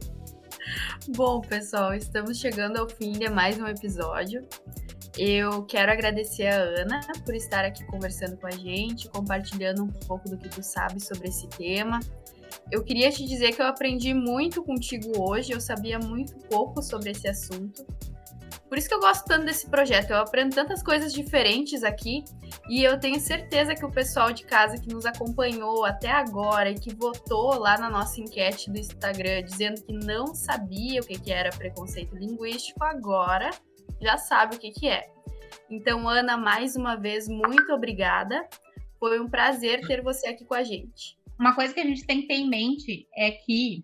Bom, 1.16 1.42
pessoal, 1.42 1.94
estamos 1.94 2.40
chegando 2.40 2.78
ao 2.78 2.90
fim 2.90 3.12
de 3.14 3.30
mais 3.30 3.60
um 3.60 3.68
episódio. 3.68 4.48
Eu 5.18 5.66
quero 5.66 5.92
agradecer 5.92 6.48
a 6.48 6.56
Ana 6.56 7.02
por 7.26 7.36
estar 7.36 7.66
aqui 7.66 7.84
conversando 7.86 8.38
com 8.38 8.48
a 8.48 8.52
gente, 8.52 9.10
compartilhando 9.10 9.84
um 9.84 9.90
pouco 10.08 10.30
do 10.30 10.38
que 10.38 10.48
tu 10.48 10.64
sabe 10.64 11.04
sobre 11.04 11.28
esse 11.28 11.48
tema. 11.50 12.00
Eu 12.70 12.84
queria 12.84 13.12
te 13.12 13.26
dizer 13.26 13.54
que 13.54 13.62
eu 13.62 13.66
aprendi 13.66 14.14
muito 14.14 14.64
contigo 14.64 15.12
hoje, 15.22 15.52
eu 15.52 15.62
sabia 15.62 16.00
muito 16.00 16.36
pouco 16.48 16.82
sobre 16.82 17.12
esse 17.12 17.28
assunto. 17.28 17.86
Por 18.72 18.78
isso 18.78 18.88
que 18.88 18.94
eu 18.94 19.02
gosto 19.02 19.26
tanto 19.26 19.46
desse 19.46 19.70
projeto. 19.70 20.12
Eu 20.12 20.20
aprendo 20.20 20.56
tantas 20.56 20.82
coisas 20.82 21.12
diferentes 21.12 21.84
aqui 21.84 22.24
e 22.70 22.82
eu 22.82 22.98
tenho 22.98 23.20
certeza 23.20 23.76
que 23.76 23.84
o 23.84 23.92
pessoal 23.92 24.32
de 24.32 24.46
casa 24.46 24.78
que 24.78 24.88
nos 24.88 25.06
acompanhou 25.06 25.84
até 25.84 26.10
agora 26.10 26.70
e 26.70 26.76
que 26.76 26.96
votou 26.96 27.60
lá 27.60 27.78
na 27.78 27.90
nossa 27.90 28.22
enquete 28.22 28.72
do 28.72 28.80
Instagram 28.80 29.44
dizendo 29.44 29.82
que 29.82 29.92
não 29.92 30.28
sabia 30.28 31.02
o 31.02 31.06
que 31.06 31.34
era 31.34 31.50
preconceito 31.50 32.16
linguístico, 32.16 32.82
agora 32.82 33.50
já 34.00 34.18
sabe 34.18 34.56
o 34.56 34.60
que, 34.60 34.72
que 34.72 34.88
é. 34.88 35.12
Então, 35.70 36.08
Ana, 36.08 36.38
mais 36.38 36.78
uma 36.78 36.96
vez, 36.96 37.28
muito 37.28 37.74
obrigada. 37.74 38.48
Foi 38.98 39.20
um 39.20 39.30
prazer 39.30 39.86
ter 39.86 40.02
você 40.02 40.28
aqui 40.28 40.46
com 40.46 40.54
a 40.54 40.64
gente. 40.64 41.20
Uma 41.42 41.56
coisa 41.56 41.74
que 41.74 41.80
a 41.80 41.84
gente 41.84 42.06
tem 42.06 42.22
que 42.22 42.28
ter 42.28 42.36
em 42.36 42.48
mente 42.48 43.08
é 43.18 43.32
que 43.32 43.84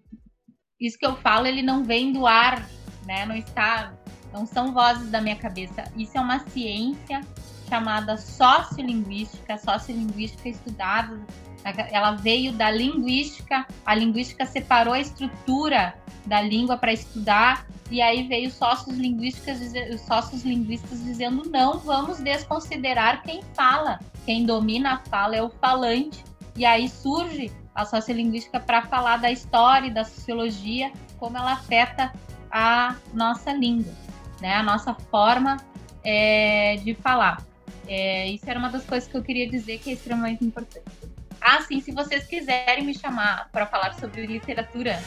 isso 0.80 0.96
que 0.96 1.06
eu 1.08 1.16
falo, 1.16 1.48
ele 1.48 1.64
não 1.64 1.84
vem 1.84 2.14
do 2.14 2.28
ar, 2.28 2.70
né? 3.04 3.26
Não 3.26 3.36
está, 3.36 3.98
não 4.32 4.46
são 4.46 4.72
vozes 4.72 5.10
da 5.10 5.20
minha 5.20 5.36
cabeça. 5.36 5.92
Isso 5.98 6.16
é 6.16 6.22
uma 6.22 6.38
ciência 6.50 7.20
chamada 7.68 8.16
sociolinguística, 8.16 9.58
sociolinguística 9.58 10.48
estudada 10.50 11.20
ela 11.92 12.12
veio 12.12 12.54
da 12.54 12.72
linguística, 12.72 13.66
a 13.86 13.96
linguística 13.96 14.46
separou 14.46 14.94
a 14.94 15.02
estrutura 15.02 15.96
da 16.26 16.40
língua 16.42 16.78
para 16.78 16.94
estudar, 16.94 17.66
e 17.90 18.02
aí 18.02 18.26
veio 18.28 18.52
sócios 18.52 18.98
linguísticos, 18.98 19.60
os 19.94 20.02
sócios 20.02 20.44
linguistas 20.44 21.04
dizendo 21.04 21.50
não, 21.50 21.80
vamos 21.80 22.20
desconsiderar 22.20 23.24
quem 23.24 23.42
fala, 23.54 24.00
quem 24.26 24.46
domina 24.46 24.94
a 24.94 25.10
fala 25.10 25.36
é 25.36 25.42
o 25.42 25.50
falante, 25.50 26.24
e 26.58 26.66
aí 26.66 26.90
surge 26.90 27.52
a 27.74 27.86
sociolinguística 27.86 28.60
para 28.60 28.82
falar 28.82 29.18
da 29.18 29.32
história 29.32 29.88
e 29.88 29.92
da 29.92 30.04
sociologia, 30.04 30.92
como 31.20 31.38
ela 31.38 31.54
afeta 31.54 32.12
a 32.52 32.96
nossa 33.14 33.54
língua, 33.54 33.94
né? 34.42 34.56
a 34.56 34.64
nossa 34.64 34.96
forma 34.96 35.58
é, 36.04 36.78
de 36.78 36.96
falar. 36.96 37.46
É, 37.88 38.28
isso 38.28 38.50
era 38.50 38.58
uma 38.58 38.70
das 38.70 38.84
coisas 38.84 39.08
que 39.08 39.16
eu 39.16 39.22
queria 39.22 39.48
dizer 39.48 39.78
que 39.78 39.92
é 39.92 39.94
extremamente 39.94 40.44
importante. 40.44 40.86
Ah, 41.40 41.62
sim, 41.62 41.80
se 41.80 41.92
vocês 41.92 42.26
quiserem 42.26 42.84
me 42.84 42.98
chamar 42.98 43.50
para 43.52 43.68
falar 43.68 43.94
sobre 43.94 44.26
literatura, 44.26 45.00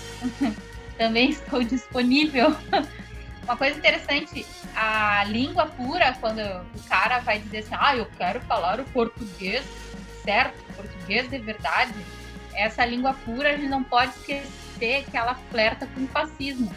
também 0.96 1.30
estou 1.30 1.64
disponível. 1.64 2.54
Uma 3.42 3.56
coisa 3.56 3.76
interessante, 3.76 4.46
a 4.76 5.24
língua 5.24 5.66
pura, 5.66 6.16
quando 6.20 6.38
o 6.38 6.88
cara 6.88 7.18
vai 7.18 7.40
dizer 7.40 7.58
assim, 7.58 7.74
ah, 7.76 7.96
eu 7.96 8.06
quero 8.16 8.40
falar 8.42 8.78
o 8.78 8.84
português 8.84 9.64
certo, 10.22 10.56
português 10.74 11.28
de 11.28 11.38
verdade, 11.38 11.94
essa 12.54 12.84
língua 12.84 13.14
pura 13.24 13.50
a 13.50 13.56
gente 13.56 13.68
não 13.68 13.82
pode 13.82 14.12
esquecer 14.12 15.04
que 15.10 15.16
ela 15.16 15.34
flerta 15.50 15.86
com 15.86 16.04
o 16.04 16.08
fascismo. 16.08 16.72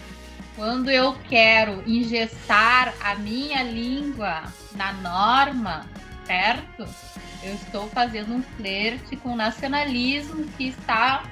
Quando 0.55 0.91
eu 0.91 1.17
quero 1.29 1.83
ingestar 1.87 2.93
a 3.01 3.15
minha 3.15 3.63
língua 3.63 4.43
na 4.75 4.93
norma, 4.93 5.87
certo? 6.25 6.87
Eu 7.41 7.55
estou 7.55 7.89
fazendo 7.89 8.33
um 8.33 8.43
flerte 8.57 9.15
com 9.17 9.33
o 9.33 9.35
nacionalismo 9.35 10.45
que 10.57 10.67
está 10.67 11.23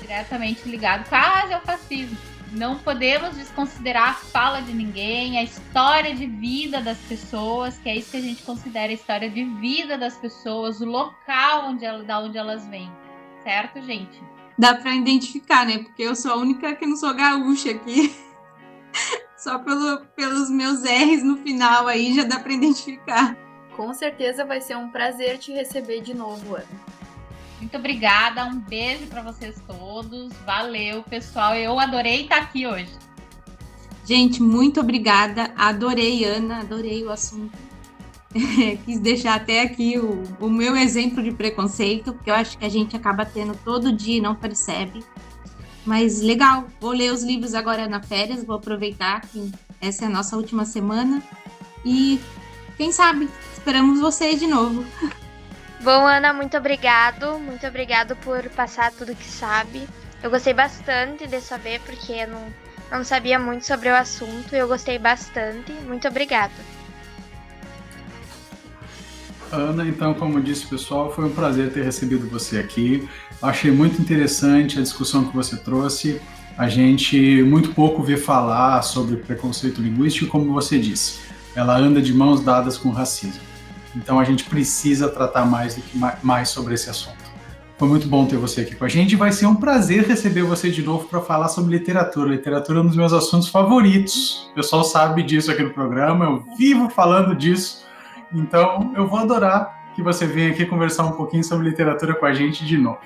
diretamente 0.00 0.68
ligado 0.68 1.08
quase 1.08 1.54
ao 1.54 1.60
fascismo. 1.62 2.31
Não 2.52 2.78
podemos 2.78 3.34
desconsiderar 3.34 4.10
a 4.10 4.14
fala 4.14 4.60
de 4.60 4.74
ninguém, 4.74 5.38
a 5.38 5.42
história 5.42 6.14
de 6.14 6.26
vida 6.26 6.82
das 6.82 6.98
pessoas, 6.98 7.78
que 7.78 7.88
é 7.88 7.96
isso 7.96 8.10
que 8.10 8.18
a 8.18 8.20
gente 8.20 8.42
considera 8.42 8.92
a 8.92 8.94
história 8.94 9.30
de 9.30 9.42
vida 9.42 9.96
das 9.96 10.18
pessoas, 10.18 10.82
o 10.82 10.84
local 10.84 11.70
onde, 11.70 11.86
da 12.04 12.20
onde 12.20 12.36
elas 12.36 12.66
vêm. 12.68 12.92
Certo, 13.42 13.80
gente? 13.80 14.20
Dá 14.58 14.74
para 14.74 14.94
identificar, 14.94 15.64
né? 15.66 15.78
Porque 15.78 16.02
eu 16.02 16.14
sou 16.14 16.32
a 16.32 16.36
única 16.36 16.76
que 16.76 16.86
não 16.86 16.96
sou 16.96 17.14
gaúcha 17.14 17.70
aqui. 17.70 18.14
Só 19.34 19.58
pelo, 19.58 20.04
pelos 20.14 20.50
meus 20.50 20.82
R's 20.82 21.24
no 21.24 21.38
final 21.38 21.88
aí 21.88 22.14
já 22.14 22.24
dá 22.24 22.38
para 22.38 22.52
identificar. 22.52 23.34
Com 23.74 23.94
certeza 23.94 24.44
vai 24.44 24.60
ser 24.60 24.76
um 24.76 24.90
prazer 24.90 25.38
te 25.38 25.52
receber 25.52 26.02
de 26.02 26.12
novo, 26.12 26.56
Ana. 26.56 27.01
Muito 27.62 27.76
obrigada, 27.76 28.44
um 28.44 28.58
beijo 28.58 29.06
para 29.06 29.22
vocês 29.22 29.54
todos. 29.68 30.32
Valeu, 30.44 31.00
pessoal. 31.04 31.54
Eu 31.54 31.78
adorei 31.78 32.22
estar 32.22 32.38
aqui 32.38 32.66
hoje. 32.66 32.90
Gente, 34.04 34.42
muito 34.42 34.80
obrigada. 34.80 35.52
Adorei, 35.56 36.24
Ana, 36.24 36.58
adorei 36.58 37.04
o 37.04 37.10
assunto. 37.12 37.56
Quis 38.84 38.98
deixar 38.98 39.36
até 39.36 39.62
aqui 39.62 39.96
o, 39.96 40.24
o 40.40 40.50
meu 40.50 40.76
exemplo 40.76 41.22
de 41.22 41.30
preconceito, 41.30 42.12
porque 42.12 42.32
eu 42.32 42.34
acho 42.34 42.58
que 42.58 42.64
a 42.64 42.68
gente 42.68 42.96
acaba 42.96 43.24
tendo 43.24 43.56
todo 43.64 43.92
dia 43.92 44.16
e 44.16 44.20
não 44.20 44.34
percebe. 44.34 45.04
Mas 45.86 46.20
legal, 46.20 46.66
vou 46.80 46.90
ler 46.90 47.12
os 47.12 47.22
livros 47.22 47.54
agora 47.54 47.88
na 47.88 48.02
férias, 48.02 48.42
vou 48.42 48.56
aproveitar 48.56 49.20
que 49.20 49.52
essa 49.80 50.04
é 50.04 50.08
a 50.08 50.10
nossa 50.10 50.36
última 50.36 50.64
semana. 50.64 51.22
E 51.84 52.18
quem 52.76 52.90
sabe, 52.90 53.28
esperamos 53.52 54.00
vocês 54.00 54.40
de 54.40 54.48
novo. 54.48 54.84
Bom, 55.82 56.06
Ana, 56.06 56.32
muito 56.32 56.56
obrigado. 56.56 57.40
Muito 57.40 57.66
obrigado 57.66 58.14
por 58.16 58.48
passar 58.50 58.92
tudo 58.92 59.16
que 59.16 59.26
sabe. 59.26 59.82
Eu 60.22 60.30
gostei 60.30 60.54
bastante 60.54 61.26
de 61.26 61.40
saber, 61.40 61.80
porque 61.80 62.12
eu 62.12 62.28
não, 62.28 62.46
não 62.90 63.04
sabia 63.04 63.36
muito 63.36 63.66
sobre 63.66 63.88
o 63.88 63.96
assunto. 63.96 64.54
Eu 64.54 64.68
gostei 64.68 64.96
bastante. 64.96 65.72
Muito 65.84 66.06
obrigada. 66.06 66.52
Ana, 69.50 69.84
então, 69.84 70.14
como 70.14 70.40
disse 70.40 70.66
pessoal, 70.66 71.12
foi 71.12 71.24
um 71.24 71.34
prazer 71.34 71.72
ter 71.72 71.82
recebido 71.82 72.28
você 72.28 72.58
aqui. 72.58 73.08
Achei 73.42 73.72
muito 73.72 74.00
interessante 74.00 74.78
a 74.78 74.82
discussão 74.82 75.24
que 75.24 75.34
você 75.34 75.56
trouxe. 75.56 76.20
A 76.56 76.68
gente 76.68 77.42
muito 77.42 77.74
pouco 77.74 78.04
vê 78.04 78.16
falar 78.16 78.80
sobre 78.82 79.16
preconceito 79.16 79.82
linguístico, 79.82 80.30
como 80.30 80.52
você 80.52 80.78
disse. 80.78 81.18
Ela 81.56 81.76
anda 81.76 82.00
de 82.00 82.14
mãos 82.14 82.40
dadas 82.40 82.78
com 82.78 82.90
racismo. 82.90 83.51
Então 83.94 84.18
a 84.18 84.24
gente 84.24 84.44
precisa 84.44 85.08
tratar 85.08 85.44
mais, 85.44 85.74
do 85.74 85.82
que, 85.82 85.98
mais 86.22 86.48
sobre 86.48 86.74
esse 86.74 86.88
assunto. 86.88 87.22
Foi 87.78 87.88
muito 87.88 88.06
bom 88.06 88.26
ter 88.26 88.36
você 88.36 88.60
aqui 88.60 88.76
com 88.76 88.84
a 88.84 88.88
gente. 88.88 89.16
Vai 89.16 89.32
ser 89.32 89.46
um 89.46 89.56
prazer 89.56 90.04
receber 90.04 90.42
você 90.42 90.70
de 90.70 90.82
novo 90.82 91.08
para 91.08 91.20
falar 91.20 91.48
sobre 91.48 91.76
literatura. 91.76 92.30
Literatura 92.30 92.78
é 92.78 92.82
um 92.82 92.86
dos 92.86 92.96
meus 92.96 93.12
assuntos 93.12 93.48
favoritos. 93.48 94.48
O 94.52 94.54
pessoal 94.54 94.84
sabe 94.84 95.22
disso 95.22 95.50
aqui 95.50 95.62
no 95.62 95.70
programa. 95.70 96.24
Eu 96.24 96.56
vivo 96.56 96.88
falando 96.88 97.34
disso. 97.34 97.84
Então 98.32 98.92
eu 98.96 99.08
vou 99.08 99.18
adorar 99.18 99.92
que 99.96 100.02
você 100.02 100.26
venha 100.26 100.52
aqui 100.52 100.64
conversar 100.64 101.04
um 101.04 101.12
pouquinho 101.12 101.42
sobre 101.42 101.68
literatura 101.68 102.14
com 102.14 102.24
a 102.24 102.32
gente 102.32 102.64
de 102.64 102.78
novo. 102.78 103.00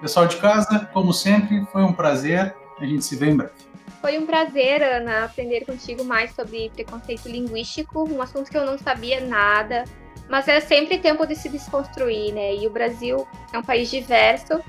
Pessoal 0.00 0.26
de 0.26 0.36
casa, 0.36 0.90
como 0.92 1.12
sempre, 1.12 1.64
foi 1.72 1.82
um 1.82 1.92
prazer. 1.92 2.54
A 2.78 2.84
gente 2.84 3.04
se 3.04 3.16
vê 3.16 3.30
em 3.30 3.36
breve. 3.36 3.52
Foi 4.00 4.18
um 4.18 4.26
prazer, 4.26 4.82
Ana, 4.82 5.24
aprender 5.24 5.64
contigo 5.64 6.04
mais 6.04 6.34
sobre 6.34 6.70
preconceito 6.70 7.28
linguístico, 7.28 8.08
um 8.08 8.20
assunto 8.20 8.50
que 8.50 8.58
eu 8.58 8.66
não 8.66 8.76
sabia 8.76 9.20
nada. 9.20 9.84
Mas 10.28 10.48
é 10.48 10.60
sempre 10.60 10.98
tempo 10.98 11.26
de 11.26 11.36
se 11.36 11.48
desconstruir, 11.48 12.32
né? 12.32 12.54
E 12.56 12.66
o 12.66 12.70
Brasil 12.70 13.26
é 13.52 13.58
um 13.58 13.62
país 13.62 13.90
diverso. 13.90 14.60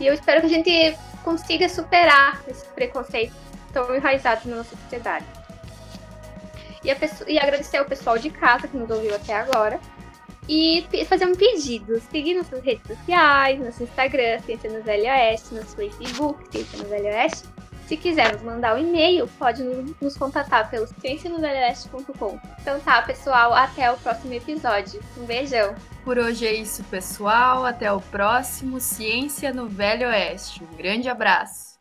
E 0.00 0.06
eu 0.06 0.14
espero 0.14 0.40
que 0.40 0.46
a 0.46 0.50
gente 0.50 0.98
consiga 1.22 1.68
superar 1.68 2.42
esses 2.48 2.64
preconceitos 2.68 3.36
tão 3.72 3.94
enraizados 3.94 4.46
na 4.46 4.56
nossa 4.56 4.76
sociedade. 4.76 5.24
E, 6.82 6.88
e 7.32 7.38
agradecer 7.38 7.76
ao 7.76 7.84
pessoal 7.84 8.18
de 8.18 8.30
casa 8.30 8.66
que 8.66 8.76
nos 8.76 8.90
ouviu 8.90 9.14
até 9.14 9.34
agora. 9.34 9.78
E 10.48 10.84
fazer 11.06 11.26
um 11.26 11.34
pedido. 11.34 12.00
Seguir 12.10 12.34
nossas 12.34 12.64
redes 12.64 12.84
sociais, 12.84 13.60
nosso 13.60 13.84
Instagram, 13.84 14.40
Ciência 14.40 14.70
no 14.70 14.82
Velho 14.82 15.04
Oeste, 15.04 15.54
nosso 15.54 15.76
Facebook, 15.76 16.50
Ciência 16.50 16.78
no 16.78 16.88
Velho 16.88 17.06
Oeste 17.06 17.44
se 17.90 17.96
quiser 17.96 18.32
nos 18.32 18.42
mandar 18.42 18.76
um 18.76 18.78
e-mail, 18.78 19.26
pode 19.36 19.64
nos 20.00 20.16
contatar 20.16 20.70
pelo 20.70 20.86
ciencianovelhoeste.com. 20.86 22.38
Então 22.60 22.78
tá, 22.78 23.02
pessoal, 23.02 23.52
até 23.52 23.90
o 23.90 23.96
próximo 23.96 24.32
episódio. 24.32 25.02
Um 25.18 25.24
beijão. 25.24 25.74
Por 26.04 26.16
hoje 26.16 26.46
é 26.46 26.54
isso, 26.54 26.84
pessoal. 26.84 27.66
Até 27.66 27.90
o 27.90 28.00
próximo 28.00 28.78
Ciência 28.78 29.52
no 29.52 29.68
Velho 29.68 30.06
Oeste. 30.06 30.62
Um 30.62 30.76
grande 30.76 31.08
abraço. 31.08 31.80